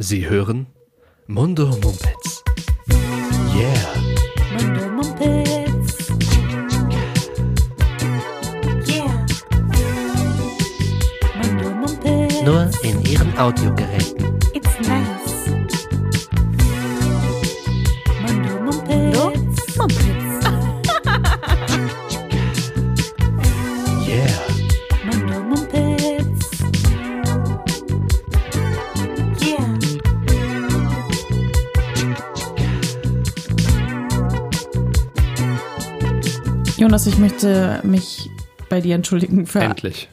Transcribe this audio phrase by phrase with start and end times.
[0.00, 0.68] Sie hören
[1.26, 2.44] Mundo Mumpets.
[3.52, 3.74] Yeah.
[4.56, 6.08] Mundo Mumpets.
[8.86, 9.26] Yeah.
[11.42, 12.42] Mundo Mumpets.
[12.44, 14.17] Nur in Ihren Audiogeräten.
[36.88, 38.30] Jonas, ich möchte mich
[38.70, 40.08] bei dir entschuldigen für, Endlich.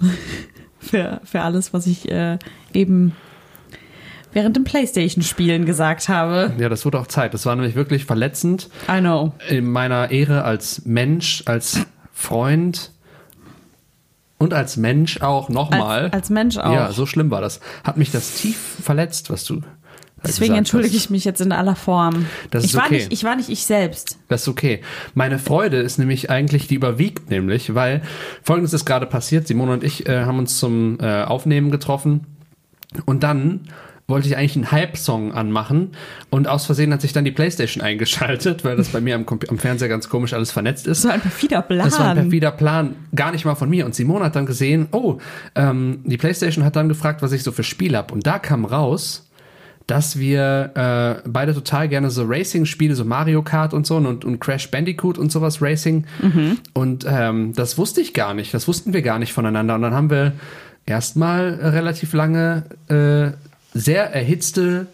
[0.78, 2.38] für, für alles, was ich äh,
[2.72, 3.14] eben
[4.32, 6.54] während dem Playstation-Spielen gesagt habe.
[6.56, 7.34] Ja, das wurde auch Zeit.
[7.34, 9.34] Das war nämlich wirklich verletzend I know.
[9.50, 11.80] in meiner Ehre als Mensch, als
[12.14, 12.90] Freund
[14.38, 16.04] und als Mensch auch nochmal.
[16.04, 16.72] Als, als Mensch auch.
[16.72, 17.60] Ja, so schlimm war das.
[17.84, 19.60] Hat mich das tief verletzt, was du.
[20.26, 21.04] Deswegen entschuldige hast.
[21.04, 22.26] ich mich jetzt in aller Form.
[22.50, 22.94] Das ist ich, war okay.
[22.94, 24.18] nicht, ich war nicht ich selbst.
[24.28, 24.80] Das ist okay.
[25.14, 28.02] Meine Freude ist nämlich eigentlich, die überwiegt nämlich, weil
[28.42, 29.46] folgendes ist gerade passiert.
[29.46, 32.26] Simone und ich äh, haben uns zum äh, Aufnehmen getroffen
[33.06, 33.68] und dann
[34.06, 35.92] wollte ich eigentlich einen Hype-Song anmachen
[36.28, 39.58] und aus Versehen hat sich dann die Playstation eingeschaltet, weil das bei mir am, am
[39.58, 41.04] Fernseher ganz komisch alles vernetzt ist.
[41.04, 41.84] Das war ein perfider Plan.
[41.84, 43.86] Das war ein perfider Plan, gar nicht mal von mir.
[43.86, 45.18] Und Simone hat dann gesehen, oh,
[45.54, 48.12] ähm, die PlayStation hat dann gefragt, was ich so für Spiele hab.
[48.12, 49.26] Und da kam raus,
[49.86, 50.70] dass wir
[51.24, 55.18] äh, beide total gerne so Racing-Spiele, so Mario Kart und so und, und Crash Bandicoot
[55.18, 56.06] und sowas Racing.
[56.72, 58.54] Und ähm, das wusste ich gar nicht.
[58.54, 59.74] Das wussten wir gar nicht voneinander.
[59.74, 60.32] Und dann haben wir
[60.86, 63.32] erstmal relativ lange äh,
[63.78, 64.86] sehr erhitzte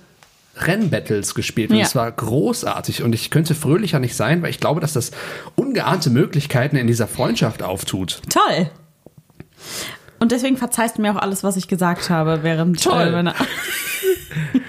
[0.57, 1.85] Rennbattles gespielt und Ja.
[1.85, 5.11] es war großartig und ich könnte fröhlicher nicht sein, weil ich glaube, dass das
[5.55, 8.21] ungeahnte Möglichkeiten in dieser Freundschaft auftut.
[8.29, 8.69] Toll.
[10.19, 13.25] Und deswegen verzeihst du mir auch alles, was ich gesagt habe, während Toll.
[13.29, 13.33] Äh,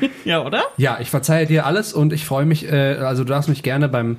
[0.25, 0.63] ja, oder?
[0.77, 3.89] Ja, ich verzeihe dir alles und ich freue mich, äh, also du darfst mich gerne
[3.89, 4.17] beim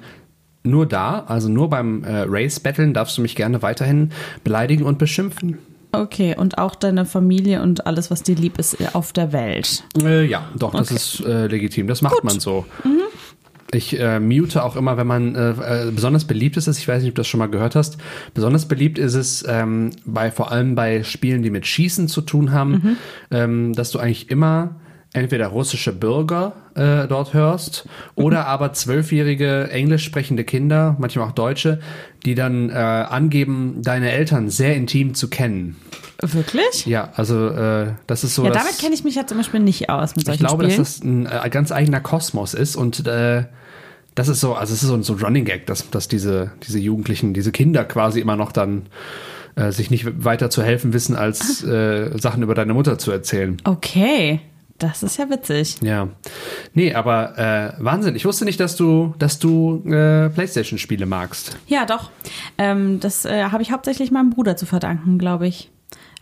[0.64, 4.10] nur da, also nur beim äh, Race Battlen darfst du mich gerne weiterhin
[4.44, 5.58] beleidigen und beschimpfen.
[5.90, 9.84] Okay, und auch deine Familie und alles, was dir lieb ist äh, auf der Welt.
[10.02, 10.94] Äh, ja, doch, das Okay.
[10.94, 11.86] ist äh, legitim.
[11.86, 12.64] Das macht man so.
[13.74, 15.50] Ich äh, mute auch immer, wenn man äh,
[15.88, 16.66] äh, besonders beliebt ist.
[16.66, 17.96] es, Ich weiß nicht, ob du das schon mal gehört hast.
[18.34, 22.52] Besonders beliebt ist es ähm, bei vor allem bei Spielen, die mit Schießen zu tun
[22.52, 22.98] haben,
[23.30, 24.76] ähm, dass du eigentlich immer
[25.12, 31.80] entweder russische Bürger äh, dort hörst oder aber zwölfjährige englisch sprechende Kinder, manchmal auch Deutsche,
[32.24, 35.76] die dann äh, angeben, deine Eltern sehr intim zu kennen.
[36.20, 36.86] Wirklich?
[36.86, 38.44] Ja, also äh, das ist so.
[38.44, 40.78] Ja, damit kenne ich mich ja zum Beispiel nicht aus mit ich solchen glaube, Spielen.
[40.78, 43.44] dass das ein äh, ganz eigener Kosmos ist und äh,
[44.14, 46.78] das ist so, also es ist so ein so Running Gag, dass, dass diese, diese
[46.78, 48.86] Jugendlichen, diese Kinder quasi immer noch dann
[49.56, 53.56] äh, sich nicht weiter zu helfen wissen, als äh, Sachen über deine Mutter zu erzählen.
[53.64, 54.40] okay,
[54.78, 55.76] das ist ja witzig.
[55.82, 56.08] Ja.
[56.74, 58.16] Nee, aber äh, Wahnsinn.
[58.16, 61.56] Ich wusste nicht, dass du, dass du äh, Playstation-Spiele magst.
[61.66, 62.10] Ja, doch.
[62.58, 65.70] Ähm, das äh, habe ich hauptsächlich meinem Bruder zu verdanken, glaube ich.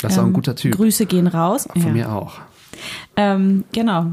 [0.01, 0.77] Das ist auch ein Ähm, guter Typ.
[0.77, 1.69] Grüße gehen raus.
[1.73, 1.89] Von ja.
[1.89, 2.39] mir auch.
[3.17, 4.07] Ähm, genau.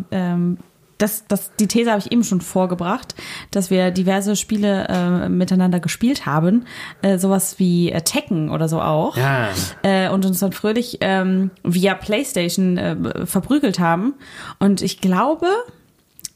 [0.98, 3.16] Das, das, die These habe ich eben schon vorgebracht,
[3.52, 6.66] dass wir diverse Spiele äh, miteinander gespielt haben.
[7.02, 9.16] Äh, sowas wie äh, Tekken oder so auch.
[9.16, 9.50] Ja.
[9.84, 14.16] Äh, und uns dann fröhlich ähm, via Playstation äh, verprügelt haben.
[14.60, 15.48] Und ich glaube,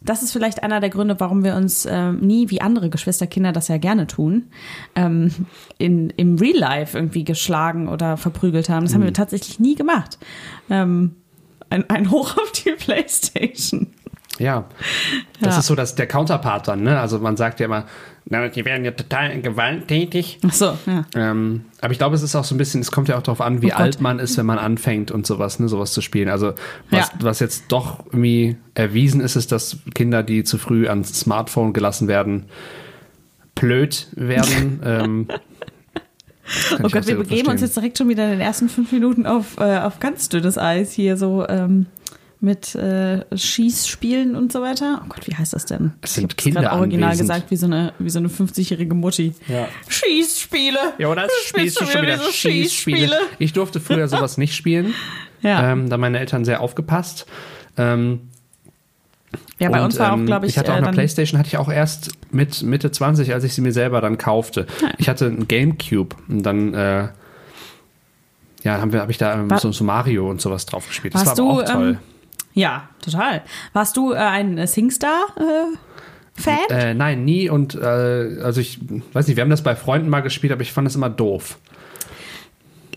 [0.04, 3.68] das ist vielleicht einer der Gründe, warum wir uns ähm, nie, wie andere Geschwisterkinder das
[3.68, 4.48] ja gerne tun,
[4.96, 5.32] ähm,
[5.78, 8.86] in, im Real Life irgendwie geschlagen oder verprügelt haben.
[8.86, 10.18] Das haben wir tatsächlich nie gemacht.
[10.70, 11.16] Ähm,
[11.70, 13.88] ein, ein Hoch auf die Playstation.
[14.42, 14.66] Ja.
[15.40, 15.60] Das Ja.
[15.60, 17.00] ist so dass der Counterpart dann, ne?
[17.00, 17.86] Also man sagt ja immer,
[18.26, 20.40] na, die werden ja total gewalttätig.
[20.48, 21.06] Ach so, ja.
[21.16, 23.42] Ähm, aber ich glaube, es ist auch so ein bisschen, es kommt ja auch darauf
[23.42, 26.30] an, wie Oh alt man ist, wenn man anfängt und sowas, ne, sowas zu spielen.
[26.30, 26.54] Also
[26.90, 27.14] was, Ja.
[27.22, 32.08] was jetzt doch irgendwie erwiesen ist, ist, dass Kinder, die zu früh ans Smartphone gelassen
[32.08, 32.46] werden,
[33.56, 34.82] blöd werden.
[34.86, 35.28] ähm,
[36.84, 37.58] Oh Gott, wir begeben uns verstehen.
[37.62, 40.92] jetzt direkt schon wieder in den ersten fünf Minuten auf, äh, auf ganz dünnes Eis
[40.92, 41.86] hier so ähm,
[42.44, 45.02] mit äh, Schießspielen und so weiter.
[45.04, 45.94] Oh Gott, wie heißt das denn?
[46.02, 47.30] Es sind ich Kinder grad original anwesend.
[47.30, 49.34] gesagt, wie so eine, wie so eine 50-jährige Mutti.
[49.48, 49.68] Ja.
[49.88, 50.80] Schießspiele.
[50.98, 51.28] Ja, oder?
[51.46, 53.16] Spielst du schon wieder diese Schießspiele?
[53.38, 54.94] Ich durfte früher sowas nicht spielen.
[55.44, 55.72] Ja.
[55.72, 57.26] Ähm, da haben meine Eltern sehr aufgepasst.
[57.76, 58.30] Ähm,
[59.58, 61.40] ja, bei Und, uns war auch, ähm, glaube ich, Ich hatte auch äh, eine Playstation,
[61.40, 64.68] hatte ich auch erst mit Mitte 20, als ich sie mir selber dann kaufte.
[65.00, 67.08] Ich hatte einen Gamecube und dann, äh,
[68.62, 71.16] ja, habe ich da ähm, so, so Mario und sowas drauf gespielt.
[71.16, 71.90] Das Warst war aber du, auch toll.
[71.90, 71.98] ähm,
[72.54, 73.44] Ja, total.
[73.74, 75.78] Warst du äh, ein äh, Singstar-Fan?
[76.70, 77.80] äh, nein, nie und äh,
[78.44, 78.80] also ich
[79.14, 81.58] weiß nicht, wir haben das bei Freunden mal gespielt, aber ich fand das immer doof.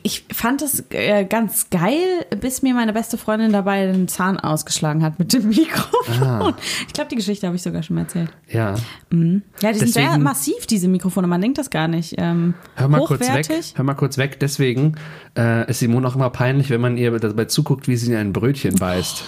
[0.07, 5.03] Ich fand es äh, ganz geil, bis mir meine beste Freundin dabei den Zahn ausgeschlagen
[5.03, 6.23] hat mit dem Mikrofon.
[6.23, 6.55] Ah.
[6.87, 8.29] Ich glaube, die Geschichte habe ich sogar schon mal erzählt.
[8.51, 8.75] Ja.
[9.11, 11.27] Ja, die sind sehr Deswegen- massiv, diese Mikrofone.
[11.27, 12.15] Man denkt das gar nicht.
[12.19, 13.29] Ähm, Hör mal kurz weg.
[13.31, 13.73] hochwertig.
[13.77, 14.39] Hör mal kurz weg.
[14.41, 14.97] Deswegen
[15.39, 18.33] äh, ist Simone auch immer peinlich, wenn man ihr dabei zuguckt, wie sie in ein
[18.35, 19.25] Brötchen beißt.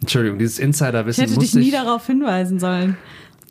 [0.00, 2.96] Entschuldigung, dieses Ich Insiderwissen hätte dich nie ich, darauf hinweisen sollen.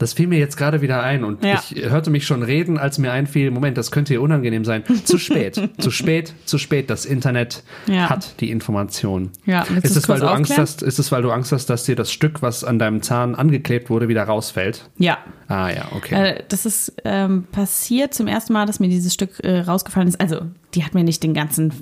[0.04, 1.56] Das fiel mir jetzt gerade wieder ein und Ja.
[1.72, 4.84] ich hörte mich schon reden, als mir einfiel, Moment, das könnte hier unangenehm sein.
[5.06, 6.90] Zu spät, zu spät, zu spät.
[6.90, 8.10] Das Internet Ja.
[8.10, 9.32] hat die Information.
[9.46, 11.96] Ja, ist es, weil du Angst hast, ist es, weil du Angst hast, dass dir
[11.96, 14.90] das Stück, was an deinem Zahn angeklebt wurde, wieder rausfällt?
[14.98, 15.18] Ja.
[15.48, 16.16] Ah ja, okay.
[16.32, 20.20] Äh, das ist ähm, passiert zum ersten Mal, dass mir dieses Stück äh, rausgefallen ist.
[20.20, 20.42] Also,
[20.74, 21.74] die hat mir nicht den ganzen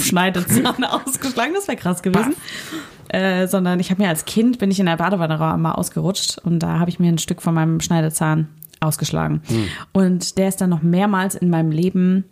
[0.00, 2.34] Schneidezahn ausgeschlagen, das wäre krass gewesen.
[3.08, 6.58] Äh, sondern ich habe mir als Kind, bin ich in der Badewanne mal ausgerutscht und
[6.60, 8.48] da habe ich mir ein Stück von meinem Schneidezahn
[8.80, 9.42] ausgeschlagen.
[9.92, 12.24] Und der ist dann noch mehrmals in meinem Leben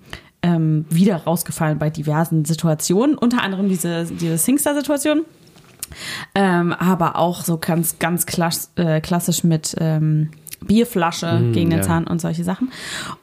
[0.42, 5.22] ähm, wieder rausgefallen bei diversen Situationen, unter anderem diese, diese Singstar-Situation.
[6.34, 10.30] Ähm, aber auch so ganz, ganz klass, äh, klassisch mit ähm,
[10.60, 11.84] Bierflasche gegen den ja.
[11.84, 12.70] Zahn und solche Sachen.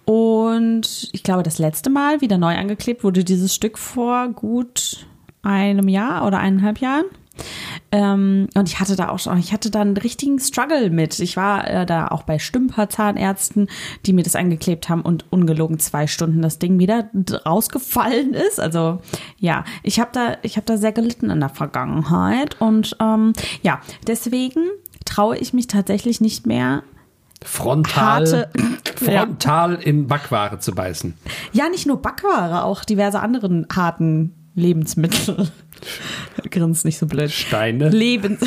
[0.06, 5.06] Und ich glaube, das letzte Mal wieder neu angeklebt wurde dieses Stück vor gut
[5.42, 7.06] einem Jahr oder eineinhalb Jahren.
[7.92, 11.20] Ähm, und ich hatte da auch schon, ich hatte da einen richtigen Struggle mit.
[11.20, 13.68] Ich war äh, da auch bei Stümperzahnärzten,
[14.06, 17.10] die mir das angeklebt haben und ungelogen zwei Stunden das Ding wieder
[17.46, 18.60] rausgefallen ist.
[18.60, 19.00] Also
[19.38, 23.80] ja, ich habe da, ich habe da sehr gelitten in der Vergangenheit und ähm, ja,
[24.08, 24.62] deswegen
[25.06, 26.84] traue ich mich tatsächlich nicht mehr.
[27.44, 28.50] Frontal, harte-
[28.96, 31.14] frontal in Backware zu beißen.
[31.52, 35.50] Ja, nicht nur Backware, auch diverse anderen harten Lebensmittel.
[36.52, 37.32] Grinst nicht so blöd.
[37.32, 37.90] Steine.
[37.90, 38.42] Lebens.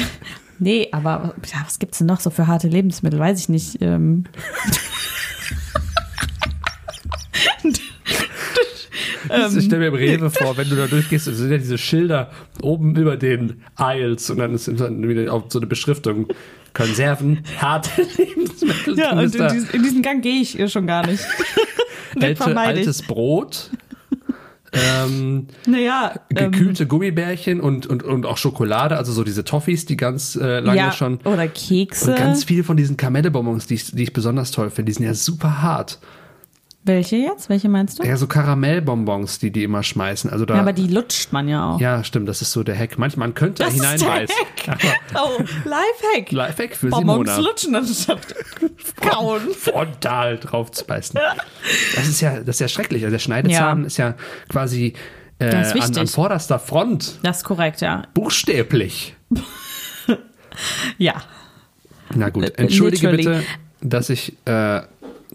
[0.58, 3.19] Nee, aber ja, was gibt's denn noch so für harte Lebensmittel?
[3.19, 3.82] Weiß ich nicht.
[3.82, 4.25] Ähm.
[9.56, 12.31] ich stelle mir im Rewe vor, wenn du da durchgehst, sind ja diese Schilder
[12.62, 16.29] oben über den Aisles und dann ist dann wieder auch so eine Beschriftung.
[16.73, 18.99] Konserven, harte Lebensmittel.
[18.99, 21.25] Ja, und in, da dies, in diesen Gang gehe ich äh, schon gar nicht.
[22.19, 22.41] Ich.
[22.41, 23.70] altes Brot.
[24.76, 29.96] Ähm, Naja, ähm, gekühlte Gummibärchen und, und, und auch Schokolade, also so diese Toffees, die
[29.96, 31.19] ganz äh, lange ja, schon.
[31.25, 32.11] Oder Kekse.
[32.11, 35.05] Und ganz viel von diesen Kamellebonbons, die ich, die ich besonders toll finde, die sind
[35.05, 35.99] ja super hart.
[36.87, 37.49] Welche jetzt?
[37.49, 38.03] Welche meinst du?
[38.05, 40.31] Ja, Ja, so Karamellbonbons, die die immer schmeißen.
[40.31, 41.81] Also da, aber die lutscht man ja auch.
[41.81, 42.97] ja, stimmt, das ist so der Hack.
[42.99, 44.37] Manchmal man könnte Das der hineinbeißen.
[44.69, 45.00] Hack.
[45.15, 46.31] Oh, Lifehack.
[46.33, 47.49] Lifehack für Bonbons Simona.
[47.49, 48.21] lutschen anstatt
[49.00, 49.41] kauen.
[49.59, 51.19] Frontal drauf zu beißen.
[51.97, 53.03] Das ist ja, das ist ja schrecklich.
[53.05, 53.87] Also der Schneidezahn Ja.
[53.87, 54.15] ist ja
[54.49, 54.94] quasi
[55.38, 57.19] äh, an, an vorderster Front.
[57.23, 58.03] Das ist korrekt, ja.
[58.15, 59.15] Buchstäblich.
[60.99, 61.15] Ja.
[62.15, 63.41] Na Äh, gut, entschuldige literally.
[63.41, 63.47] bitte,
[63.83, 64.81] dass ich äh,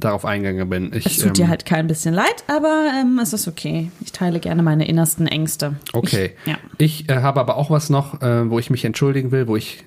[0.04, 0.92] darauf eingegangen bin.
[0.94, 3.92] Ich, Es tut dir ähm, halt kein bisschen leid, aber ähm, es ist okay.
[4.02, 5.76] Ich teile gerne meine innersten Ängste.
[5.94, 6.32] Okay.
[6.46, 6.58] Ich, ja.
[6.78, 9.86] Ich äh, habe aber auch was noch, äh, wo ich mich entschuldigen will, wo ich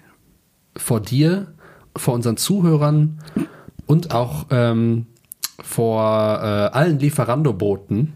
[0.77, 1.53] vor dir,
[1.97, 3.21] vor unseren Zuhörern
[3.87, 5.07] und auch ähm,
[5.63, 8.13] vor äh, allen Lieferando-Boten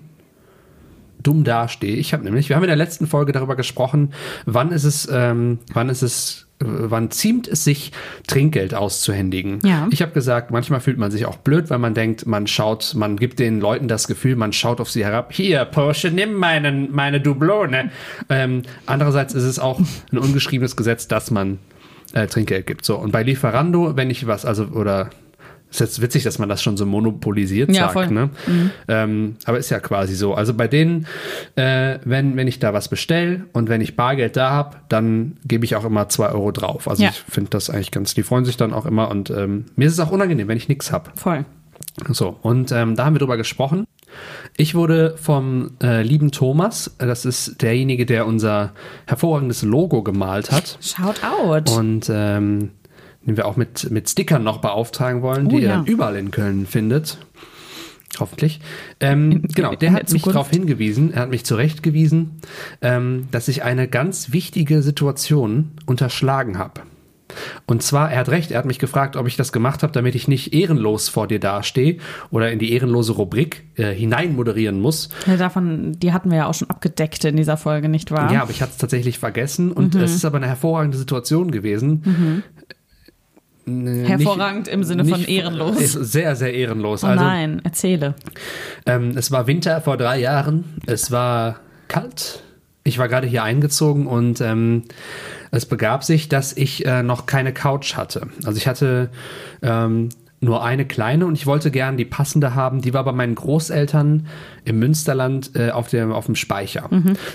[1.22, 1.96] dumm dastehe.
[1.96, 4.12] Ich habe nämlich, wir haben in der letzten Folge darüber gesprochen,
[4.46, 7.92] wann ist es, ähm, wann ist es, äh, wann ziemt es sich,
[8.26, 9.58] Trinkgeld auszuhändigen.
[9.64, 9.88] Ja.
[9.90, 13.16] Ich habe gesagt, manchmal fühlt man sich auch blöd, weil man denkt, man schaut, man
[13.16, 15.32] gibt den Leuten das Gefühl, man schaut auf sie herab.
[15.32, 17.90] Hier, Porsche, nimm meinen, meine Dublone.
[18.28, 19.80] Ähm, andererseits ist es auch
[20.12, 21.58] ein ungeschriebenes Gesetz, dass man
[22.12, 22.84] äh, Trinkgeld gibt.
[22.84, 25.10] So und bei Lieferando, wenn ich was, also oder
[25.70, 28.06] ist jetzt witzig, dass man das schon so monopolisiert Ja, sagt, voll.
[28.08, 28.30] ne?
[28.88, 30.34] Ähm, aber ist ja quasi so.
[30.34, 31.06] Also bei denen,
[31.56, 35.64] äh, wenn, wenn ich da was bestelle und wenn ich Bargeld da habe, dann gebe
[35.64, 36.88] ich auch immer zwei Euro drauf.
[36.88, 37.10] Also Ja.
[37.10, 39.92] ich finde das eigentlich ganz, die freuen sich dann auch immer und ähm, mir ist
[39.94, 41.10] es auch unangenehm, wenn ich nichts habe.
[41.16, 41.44] Voll.
[42.10, 43.84] So, und ähm, da haben wir drüber gesprochen.
[44.56, 48.72] Ich wurde vom äh, lieben Thomas, das ist derjenige, der unser
[49.06, 51.70] hervorragendes Logo gemalt hat Shout out.
[51.70, 52.70] und ähm,
[53.22, 55.76] den wir auch mit, mit Stickern noch beauftragen wollen, die Oh, ihr ja.
[55.76, 57.18] dann überall in Köln findet.
[58.18, 58.60] Hoffentlich.
[59.00, 62.40] Ähm, genau, der in hat der mich darauf hingewiesen, er hat mich zurechtgewiesen,
[62.80, 66.80] ähm, dass ich eine ganz wichtige Situation unterschlagen habe.
[67.66, 70.14] Und zwar, er hat recht, er hat mich gefragt, ob ich das gemacht habe, damit
[70.14, 71.98] ich nicht ehrenlos vor dir dastehe
[72.30, 75.10] oder in die ehrenlose Rubrik äh, hinein moderieren muss.
[75.26, 78.32] Ja, davon, die hatten wir ja auch schon abgedeckt in dieser Folge, nicht wahr?
[78.32, 80.00] Ja, aber ich hatte es tatsächlich vergessen und Mhm.
[80.00, 82.42] es ist aber eine hervorragende Situation gewesen.
[83.68, 85.92] Äh, nicht- Hervorragend im Sinne von ehrenlos.
[85.92, 87.04] Sehr, sehr ehrenlos.
[87.04, 88.14] Oh also, nein, erzähle.
[88.86, 90.64] ähm, es war Winter vor drei Jahren.
[90.86, 92.42] Es war kalt.
[92.84, 94.84] Ich war gerade hier eingezogen und ähm,
[95.50, 98.28] es begab sich, dass ich äh, noch keine Couch hatte.
[98.44, 99.10] Also ich hatte
[99.62, 100.08] ähm,
[100.40, 102.80] nur eine kleine und ich wollte gern die passende haben.
[102.80, 104.26] Die war bei meinen Großeltern
[104.64, 106.88] im Münsterland äh, auf, dem, auf dem Speicher.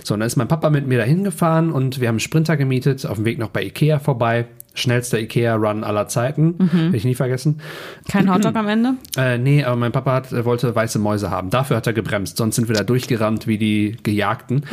[0.03, 2.57] So, und dann ist mein Papa mit mir dahin gefahren und wir haben einen Sprinter
[2.57, 4.45] gemietet, auf dem Weg noch bei Ikea vorbei.
[4.75, 7.59] Schnellster Ikea-Run aller Zeiten, will ich nie vergessen.
[8.09, 8.93] Kein Hotdog am Ende?
[9.15, 11.51] Äh, nee, aber mein Papa hat, äh, wollte weiße Mäuse haben.
[11.51, 12.37] Dafür hat er gebremst.
[12.37, 14.63] Sonst sind wir da durchgerannt wie die Gejagten.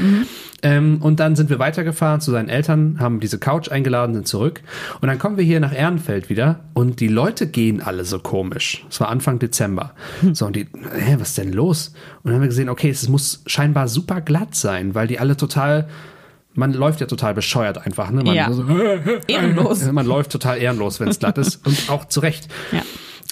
[0.63, 4.63] Ähm, und dann sind wir weitergefahren zu seinen Eltern, haben diese Couch eingeladen, sind zurück.
[5.01, 8.85] Und dann kommen wir hier nach Ehrenfeld wieder und die Leute gehen alle so komisch.
[8.89, 9.93] Es war Anfang Dezember.
[10.33, 11.89] So, und die, hä, was ist denn los?
[12.23, 15.37] Und dann haben wir gesehen, okay, es muss scheinbar super glatt sein, weil die alle
[15.37, 15.89] total,
[16.61, 18.23] man läuft ja total bescheuert einfach, ne?
[18.23, 18.53] Man, Ja.
[18.53, 18.65] so,
[19.27, 19.91] Ehrenlos.
[19.91, 21.57] man läuft total ehrenlos, wenn es glatt ist.
[21.67, 22.47] Und auch zu Recht.
[22.71, 22.83] Ja.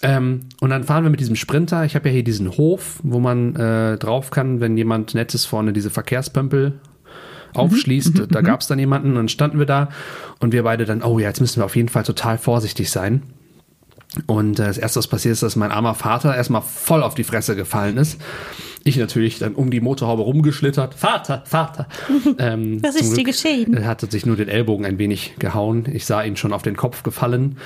[0.01, 1.85] Ähm, und dann fahren wir mit diesem Sprinter.
[1.85, 5.73] Ich habe ja hier diesen Hof, wo man äh, drauf kann, wenn jemand Nettes vorne
[5.73, 6.81] diese Verkehrspömpel
[7.55, 8.23] aufschließt.
[8.31, 9.89] da gab es dann jemanden und dann standen wir da
[10.39, 13.23] und wir beide dann, oh ja, jetzt müssen wir auf jeden Fall total vorsichtig sein.
[14.27, 17.25] Und äh, das erste, was passiert ist, dass mein armer Vater erstmal voll auf die
[17.25, 18.21] Fresse gefallen ist.
[18.85, 20.95] Ich natürlich dann um die Motorhaube rumgeschlittert.
[20.95, 21.89] Vater, Vater.
[22.39, 23.75] Ähm, Was ist dir geschehen?
[23.75, 25.87] Er hatte sich nur den Ellbogen ein wenig gehauen.
[25.93, 27.57] Ich sah ihn schon auf den Kopf gefallen.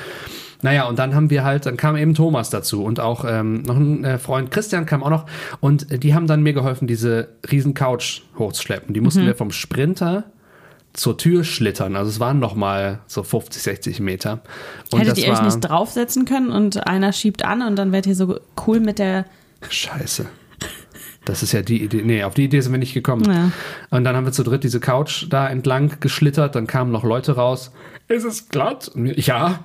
[0.62, 3.76] Naja, und dann haben wir halt, dann kam eben Thomas dazu und auch ähm, noch
[3.76, 5.26] ein äh, Freund Christian kam auch noch
[5.60, 8.94] und äh, die haben dann mir geholfen, diese riesen Couch hochzuschleppen.
[8.94, 10.24] Die mussten wir vom Sprinter
[10.92, 11.96] zur Tür schlittern.
[11.96, 14.42] Also es waren noch mal so 50, 60 Meter.
[14.90, 18.14] Und Hättet ihr euch nicht draufsetzen können und einer schiebt an und dann wärt ihr
[18.14, 19.26] so cool mit der.
[19.68, 20.26] Scheiße.
[21.24, 22.02] Das ist ja die Idee.
[22.04, 23.24] Nee, auf die Idee sind wir nicht gekommen.
[23.24, 23.52] Ja.
[23.90, 26.56] Und dann haben wir zu dritt diese Couch da entlang geschlittert.
[26.56, 27.70] Dann kamen noch Leute raus.
[28.08, 28.90] Ist es glatt?
[28.94, 29.60] Ja.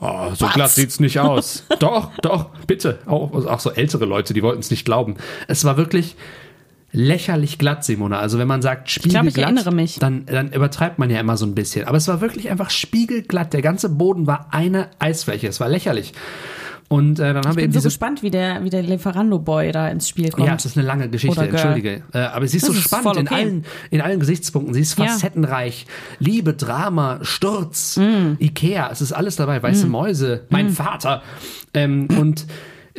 [0.00, 1.64] Oh, so glatt sieht's nicht aus.
[1.78, 2.98] doch, doch, bitte.
[3.06, 5.16] Auch, also auch so ältere Leute, die wollten es nicht glauben.
[5.48, 6.16] Es war wirklich
[6.96, 8.18] lächerlich glatt, Simona.
[8.18, 9.98] Also wenn man sagt spiegelglatt, ich erinnere mich.
[9.98, 11.86] Dann, dann übertreibt man ja immer so ein bisschen.
[11.86, 13.52] Aber es war wirklich einfach spiegelglatt.
[13.52, 15.46] Der ganze Boden war eine Eisfläche.
[15.46, 16.14] Es war lächerlich.
[16.88, 18.80] Und äh, dann haben Ich wir eben bin so diese gespannt, wie der, wie der
[18.82, 20.46] Lieferando-Boy da ins Spiel kommt.
[20.46, 22.02] ja, es ist eine lange Geschichte, entschuldige.
[22.14, 23.34] Äh, aber sie ist Das so ist spannend voll in, okay.
[23.34, 24.72] allen, in allen Gesichtspunkten.
[24.72, 25.06] Sie ist Ja.
[25.06, 25.86] facettenreich.
[26.20, 28.34] Liebe, Drama, Sturz, Mm.
[28.38, 29.62] Ikea, es ist alles dabei.
[29.62, 31.22] Weiße Mäuse, mein Vater.
[31.74, 32.46] Ähm, und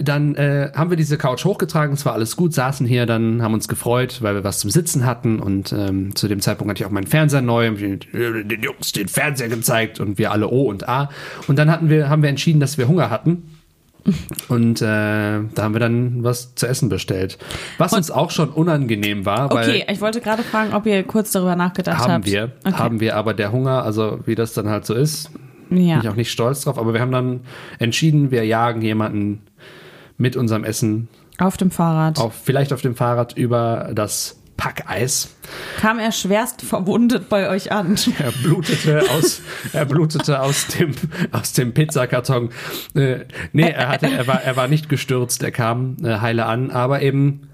[0.01, 3.54] dann äh, haben wir diese Couch hochgetragen, es war alles gut, saßen hier, dann haben
[3.54, 6.86] uns gefreut, weil wir was zum Sitzen hatten und ähm, zu dem Zeitpunkt hatte ich
[6.86, 10.63] auch meinen Fernseher neu, hab ich den Jungs den Fernseher gezeigt und wir alle O
[10.70, 11.10] und A.
[11.48, 13.44] Und dann hatten wir, haben wir entschieden, dass wir Hunger hatten.
[14.48, 17.38] Und äh, da haben wir dann was zu essen bestellt.
[17.77, 21.58] Was uns auch schon unangenehm war, Okay, ich wollte gerade fragen, ob ihr kurz darüber
[21.58, 22.25] nachgedacht haben habt.
[22.25, 22.74] wir, Okay.
[22.77, 25.30] haben wir aber der Hunger, also wie das dann halt so ist,
[25.70, 25.96] Ja.
[25.96, 27.42] bin ich auch nicht stolz drauf, aber wir haben dann
[27.80, 29.42] entschieden, wir jagen jemanden
[30.18, 31.08] mit unserem Essen
[31.38, 32.20] Auf dem Fahrrad.
[32.20, 35.36] auf, vielleicht auf dem Fahrrad über das Packeis.
[35.80, 37.96] Kam er schwerst verwundet bei euch an.
[38.20, 40.94] Er blutete aus, er blutete aus dem,
[41.32, 42.50] aus dem Pizzakarton.
[42.96, 43.20] Äh,
[43.54, 47.04] nee, er hatte, er war, er war nicht gestürzt, er kam äh, heile an, aber
[47.04, 47.50] eben,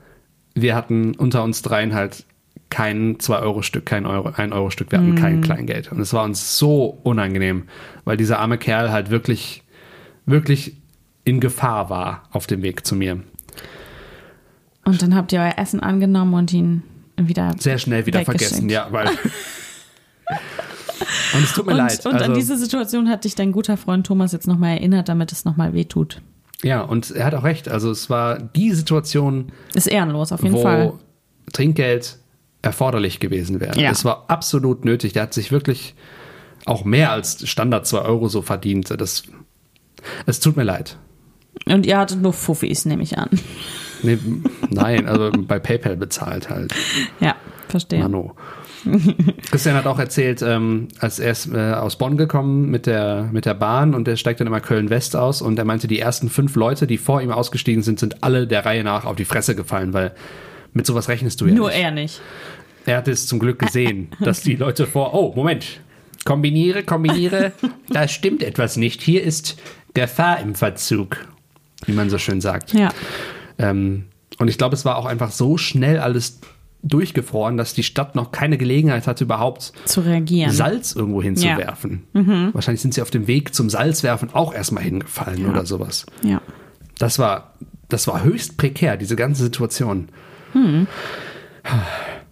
[0.55, 2.23] wir hatten unter uns dreien halt
[2.69, 5.91] kein 2-Euro-Stück, kein Euro, 1-Euro-Stück, wir hatten kein Kleingeld.
[5.91, 7.63] Und es war uns so unangenehm,
[8.05, 9.63] weil dieser arme Kerl halt wirklich,
[10.25, 10.77] wirklich
[11.23, 13.21] in Gefahr war auf dem Weg zu mir.
[14.85, 16.83] Und dann habt ihr euer Essen angenommen und ihn
[17.17, 17.55] wieder.
[17.59, 19.09] Sehr schnell wieder vergessen, ja, weil.
[21.33, 22.05] Und es tut mir und, leid.
[22.05, 25.31] und an also- diese Situation hat dich dein guter Freund Thomas jetzt nochmal erinnert, damit
[25.31, 26.21] es nochmal wehtut.
[26.61, 27.67] Ja, und er hat auch recht.
[27.67, 30.93] Also es war die Situation, Ist ehrenlos, auf jeden wo Fall.
[31.51, 32.19] Trinkgeld
[32.61, 33.77] erforderlich gewesen wäre.
[33.79, 33.91] Ja.
[33.91, 35.11] Es war absolut nötig.
[35.13, 35.95] Der hat sich wirklich
[36.65, 38.89] auch mehr als Standard 2 Euro so verdient.
[38.91, 39.23] Das,
[40.25, 40.97] es tut mir leid.
[41.65, 43.29] Und ihr hattet nur Fuffis, nehme ich an.
[44.01, 44.17] Nee,
[44.69, 46.73] nein, also bei PayPal bezahlt halt.
[47.19, 47.35] Ja,
[47.69, 47.99] verstehe.
[47.99, 48.35] Mano.
[49.49, 53.45] Christian hat auch erzählt, ähm, als er ist äh, aus Bonn gekommen mit der, mit
[53.45, 56.55] der Bahn und er steigt dann immer Köln-West aus und er meinte, die ersten fünf
[56.55, 59.93] Leute, die vor ihm ausgestiegen sind, sind alle der Reihe nach auf die Fresse gefallen,
[59.93, 60.11] weil
[60.73, 61.79] mit sowas rechnest du ja Nur nicht.
[61.79, 62.21] er nicht.
[62.85, 65.79] Er hat es zum Glück gesehen, dass die Leute vor, oh, Moment,
[66.25, 67.53] kombiniere, kombiniere,
[67.89, 69.01] da stimmt etwas nicht.
[69.01, 69.57] Hier ist
[69.93, 71.17] Gefahr im Verzug,
[71.85, 72.73] wie man so schön sagt.
[72.73, 72.89] Ja.
[73.57, 74.05] Ähm,
[74.39, 76.39] und ich glaube, es war auch einfach so schnell alles
[76.81, 80.51] durchgefroren, dass die Stadt noch keine Gelegenheit hatte, überhaupt Zu reagieren.
[80.51, 82.03] Salz irgendwo hinzuwerfen.
[82.53, 86.05] Wahrscheinlich sind sie auf dem Weg zum Salzwerfen auch erstmal hingefallen oder sowas.
[86.23, 86.41] ja.
[86.99, 87.53] Das war,
[87.89, 90.09] das war höchst prekär, diese ganze Situation.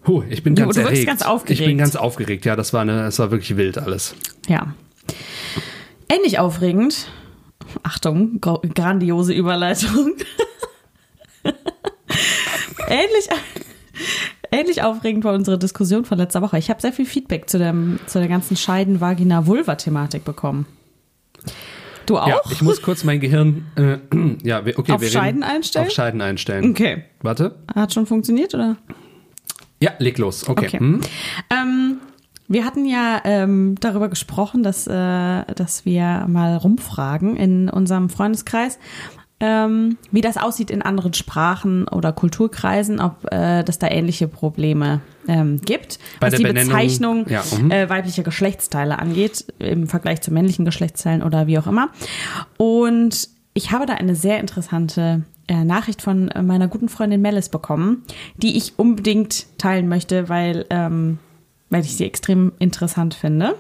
[0.08, 1.08] Huh, ich bin Du- ganz du erregt.
[1.08, 1.62] ganz aufgeregt.
[1.62, 4.16] Ich bin ganz aufgeregt, ja, das war, eine, das war wirklich wild alles.
[4.48, 4.74] Ja.
[6.10, 7.08] Ähnlich aufregend.
[7.84, 10.16] Achtung, grandiose Überleitung.
[12.88, 13.30] ähnlich,
[14.52, 16.58] ähnlich aufregend war unsere Diskussion von letzter Woche.
[16.58, 20.66] Ich habe sehr viel Feedback zu, dem, zu der ganzen Scheiden-Vagina-Vulva-Thematik bekommen.
[22.06, 22.28] Du auch?
[22.28, 23.98] Ja, ich muss kurz mein Gehirn, äh,
[24.44, 25.88] ja, okay, Auf wir Scheiden reden, einstellen?
[25.88, 26.72] Auf Scheiden einstellen.
[26.72, 27.04] Okay.
[27.22, 27.56] Warte.
[27.74, 28.78] Hat schon funktioniert, oder?
[29.80, 30.48] Ja, leg los.
[30.48, 30.68] Okay.
[30.68, 30.80] Okay.
[30.80, 31.02] Hm?
[31.50, 31.98] Ähm,
[32.52, 34.92] wir hatten ja ähm, darüber gesprochen, dass, äh,
[35.56, 38.78] dass wir mal rumfragen in unserem Freundeskreis,
[39.40, 45.02] ähm, wie das aussieht in anderen Sprachen oder Kulturkreisen, ob äh, das da ähnliche Probleme
[45.28, 47.72] ähm, gibt, Bei was die Benennung- Bezeichnung ja, mhm.
[47.72, 51.90] äh, weiblicher Geschlechtsteile angeht, im Vergleich zu männlichen Geschlechtsteilen oder wie auch immer.
[52.58, 58.04] Und ich habe da eine sehr interessante äh, Nachricht von meiner guten Freundin Melis bekommen,
[58.38, 61.18] die ich unbedingt teilen möchte, weil, ähm,
[61.72, 63.56] weil ich sie extrem interessant finde.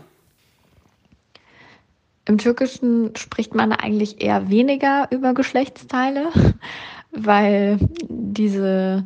[2.26, 6.28] Im Türkischen spricht man eigentlich eher weniger über Geschlechtsteile,
[7.12, 9.04] weil diese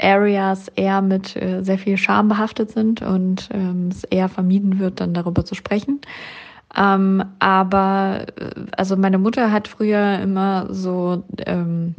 [0.00, 5.00] Areas eher mit äh, sehr viel Scham behaftet sind und ähm, es eher vermieden wird,
[5.00, 6.00] dann darüber zu sprechen.
[6.76, 11.94] Ähm, aber äh, also meine Mutter hat früher immer so ähm,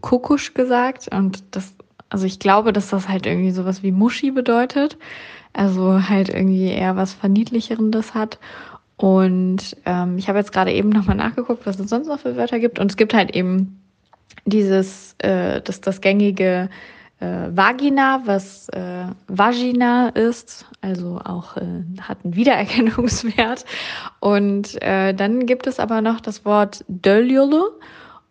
[0.00, 1.74] Kukusch gesagt und das,
[2.10, 4.98] also ich glaube, dass das halt irgendwie sowas wie Muschi bedeutet.
[5.52, 8.38] Also halt irgendwie eher was Verniedlicherendes hat.
[8.96, 12.58] Und ähm, ich habe jetzt gerade eben nochmal nachgeguckt, was es sonst noch für Wörter
[12.58, 12.78] gibt.
[12.78, 13.80] Und es gibt halt eben
[14.44, 16.68] dieses, äh, das, das gängige
[17.20, 23.64] äh, Vagina, was äh, Vagina ist, also auch äh, hat einen Wiedererkennungswert.
[24.20, 27.70] Und äh, dann gibt es aber noch das Wort Döljule.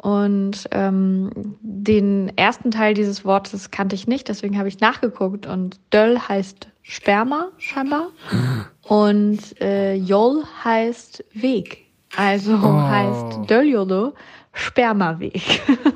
[0.02, 1.30] Und ähm,
[1.62, 5.46] den ersten Teil dieses Wortes kannte ich nicht, deswegen habe ich nachgeguckt.
[5.46, 8.10] Und Döll heißt Sperma scheinbar.
[8.84, 11.86] Und äh, Jol heißt Weg.
[12.16, 12.82] Also Oh.
[12.82, 14.14] heißt Döljule
[14.54, 15.62] Spermaweg.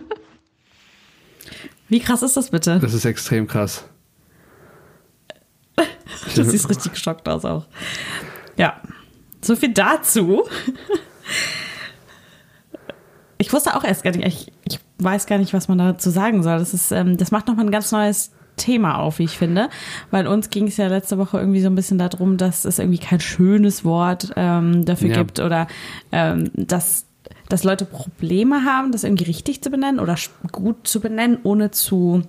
[1.90, 2.80] Wie krass ist das bitte?
[2.80, 3.86] Das ist extrem krass.
[6.36, 7.66] Du siehst richtig geschockt aus auch.
[8.58, 8.82] Ja,
[9.42, 10.44] so viel dazu.
[13.38, 16.44] Ich wusste auch erst gar nicht, ich, ich weiß gar nicht, was man dazu sagen
[16.44, 16.60] soll.
[16.60, 19.70] Das, ist, ähm, das macht nochmal ein ganz neues Thema auf, wie ich finde.
[20.12, 23.00] Weil uns ging es ja letzte Woche irgendwie so ein bisschen darum, dass es irgendwie
[23.00, 25.18] kein schönes Wort ähm, dafür Ja.
[25.18, 25.68] gibt oder
[26.12, 27.06] ähm, dass,
[27.50, 30.16] dass Leute Probleme haben, das irgendwie richtig zu benennen oder
[30.52, 32.22] gut zu benennen, ohne zu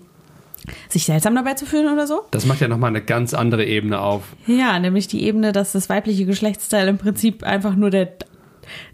[0.88, 2.22] sich seltsam dabei zu fühlen oder so.
[2.30, 4.22] Das macht ja nochmal eine ganz andere Ebene auf.
[4.46, 8.08] Ja, nämlich die Ebene, dass das weibliche Geschlechtsteil im Prinzip einfach nur der,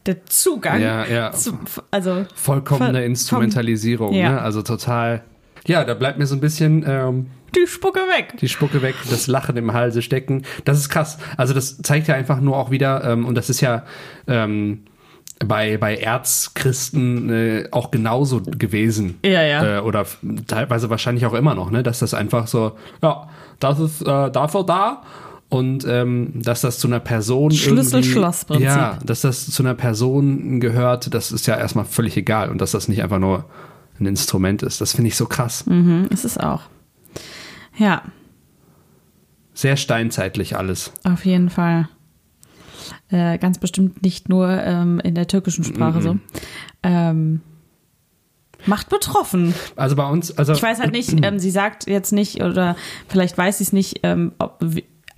[0.07, 1.33] der Zugang Ja, ja.
[1.33, 1.59] zu,
[1.91, 4.31] also Vollkommene Instrumentalisierung, Ja.
[4.33, 4.41] ne?
[4.43, 5.23] Also total.
[5.67, 8.35] Ja, da bleibt mir so ein bisschen ähm, die Spucke weg.
[8.41, 10.45] die Spucke weg, das Lachen im Halse stecken.
[10.65, 11.19] Das ist krass.
[11.37, 13.85] Also das zeigt ja einfach nur auch wieder, ähm, und das ist ja
[14.27, 14.85] ähm,
[15.45, 19.19] bei, bei Erzchristen äh, auch genauso gewesen.
[19.25, 19.79] Ja, ja.
[19.79, 20.07] Äh, oder
[20.47, 21.83] teilweise wahrscheinlich auch immer noch, ne?
[21.83, 23.29] Dass das einfach so, ja,
[23.59, 25.03] das ist äh, dafür da.
[25.51, 28.65] Und ähm, dass das zu einer Person Schlüssel-Schloss-Prinzip.
[28.67, 32.51] Ja, dass das zu einer Person gehört, das ist ja erstmal völlig egal.
[32.51, 33.45] Und dass das nicht einfach nur
[33.99, 34.81] ein Instrument ist.
[34.81, 35.67] Das finde ich so krass.
[35.67, 36.63] Mhm, ist es auch.
[37.77, 38.03] Ja,
[39.53, 40.93] Sehr steinzeitlich alles.
[41.05, 41.89] auf jeden Fall.
[43.09, 46.03] Äh, ganz bestimmt nicht nur ähm, in der türkischen Sprache Mhm.
[46.03, 46.19] so.
[46.85, 47.41] Ähm,
[48.67, 49.55] macht betroffen.
[49.77, 52.77] Also bei uns, also Ich weiß halt nicht, ähm, sie sagt jetzt nicht, oder
[53.09, 54.63] vielleicht weiß sie es nicht, ähm, ob,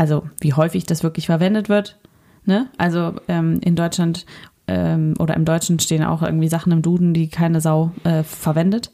[0.03, 1.97] also wie häufig das wirklich verwendet wird.
[2.45, 2.69] Ne?
[2.77, 4.27] Also ähm, in Deutschland
[4.67, 8.91] ähm, oder im Deutschen stehen auch irgendwie Sachen im Duden, die keine Sau äh, verwendet.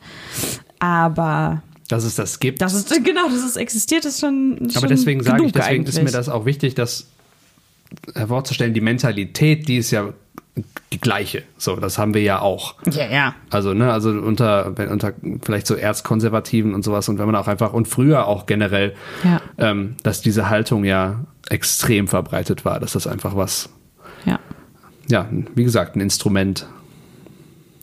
[0.81, 2.61] Aber dass es das gibt.
[2.61, 4.59] das ist genau, dass es existiert, ist schon.
[4.61, 6.13] Aber schon deswegen sage ich, deswegen ist mir eigentlich.
[6.13, 7.07] das auch wichtig, das
[8.15, 8.75] hervorzustellen.
[8.75, 10.13] Die Mentalität, die ist ja
[10.93, 11.43] die gleiche.
[11.57, 12.75] So, das haben wir ja auch.
[12.91, 13.35] Ja, ja.
[13.51, 17.73] Also, ne, also unter, unter vielleicht so Erzkonservativen und sowas und wenn man auch einfach
[17.73, 18.95] und früher auch generell,
[19.25, 19.41] Ja.
[19.59, 23.69] ähm, dass diese Haltung ja extrem verbreitet war, dass das einfach was,
[24.25, 24.39] Ja.
[25.09, 26.67] ja, wie gesagt, ein Instrument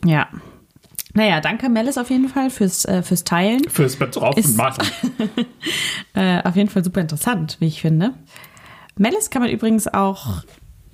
[0.04, 0.28] Ja.
[1.14, 3.62] Naja, danke Melis auf jeden Fall fürs, äh, fürs Teilen.
[3.70, 4.86] fürs Betroffenmachen.
[6.14, 8.14] Äh, auf jeden Fall super interessant, wie ich finde.
[8.96, 10.42] Melis kann man übrigens auch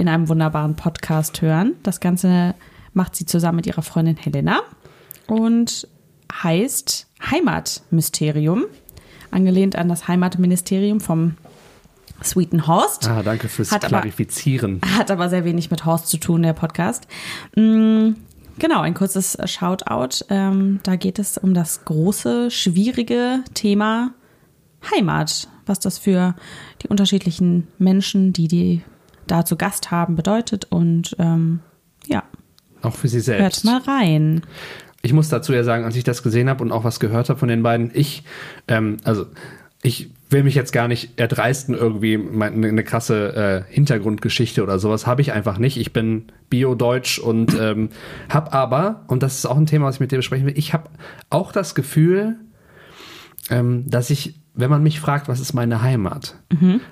[0.03, 1.75] in einem wunderbaren Podcast hören.
[1.85, 2.55] Das Ganze
[2.93, 4.61] macht sie zusammen mit ihrer Freundin Helena
[5.29, 5.87] und
[6.43, 8.65] heißt Heimatmysterium,
[9.31, 11.37] angelehnt an das Heimatministerium vom
[12.23, 13.09] Sweeten Horst.
[13.09, 14.81] Ah, danke fürs Hat aber- Klarifizieren.
[14.99, 17.07] Hat aber sehr wenig mit Horst zu tun, der Podcast.
[17.57, 18.11] Mm,
[18.59, 20.27] Genau, ein kurzes Shoutout.
[20.29, 24.13] Ähm, da geht es um das große, schwierige Thema
[24.95, 25.49] Heimat.
[25.65, 26.35] Was das für
[26.83, 28.83] die unterschiedlichen Menschen, die die
[29.27, 30.67] da zu Gast haben, bedeutet.
[30.71, 31.61] Und ähm,
[32.07, 32.23] ja,
[32.83, 33.65] Auch für sie hört selbst.
[33.65, 34.43] mal rein.
[35.03, 37.39] Ich muss dazu ja sagen, als ich das gesehen habe und auch was gehört habe
[37.39, 38.23] von den beiden, ich,
[38.69, 39.27] ähm, also
[39.83, 45.21] ich will mich jetzt gar nicht erdreisten, irgendwie eine krasse äh, Hintergrundgeschichte oder sowas habe
[45.21, 45.77] ich einfach nicht.
[45.77, 47.91] Ich bin Bio-Deutsch und ähm,
[48.29, 50.73] habe aber, und das ist auch ein Thema, was ich mit dir besprechen will, ich
[50.73, 50.89] habe
[51.31, 52.37] auch das Gefühl,
[53.51, 56.37] ähm, dass ich, wenn man mich fragt, was ist meine Heimat,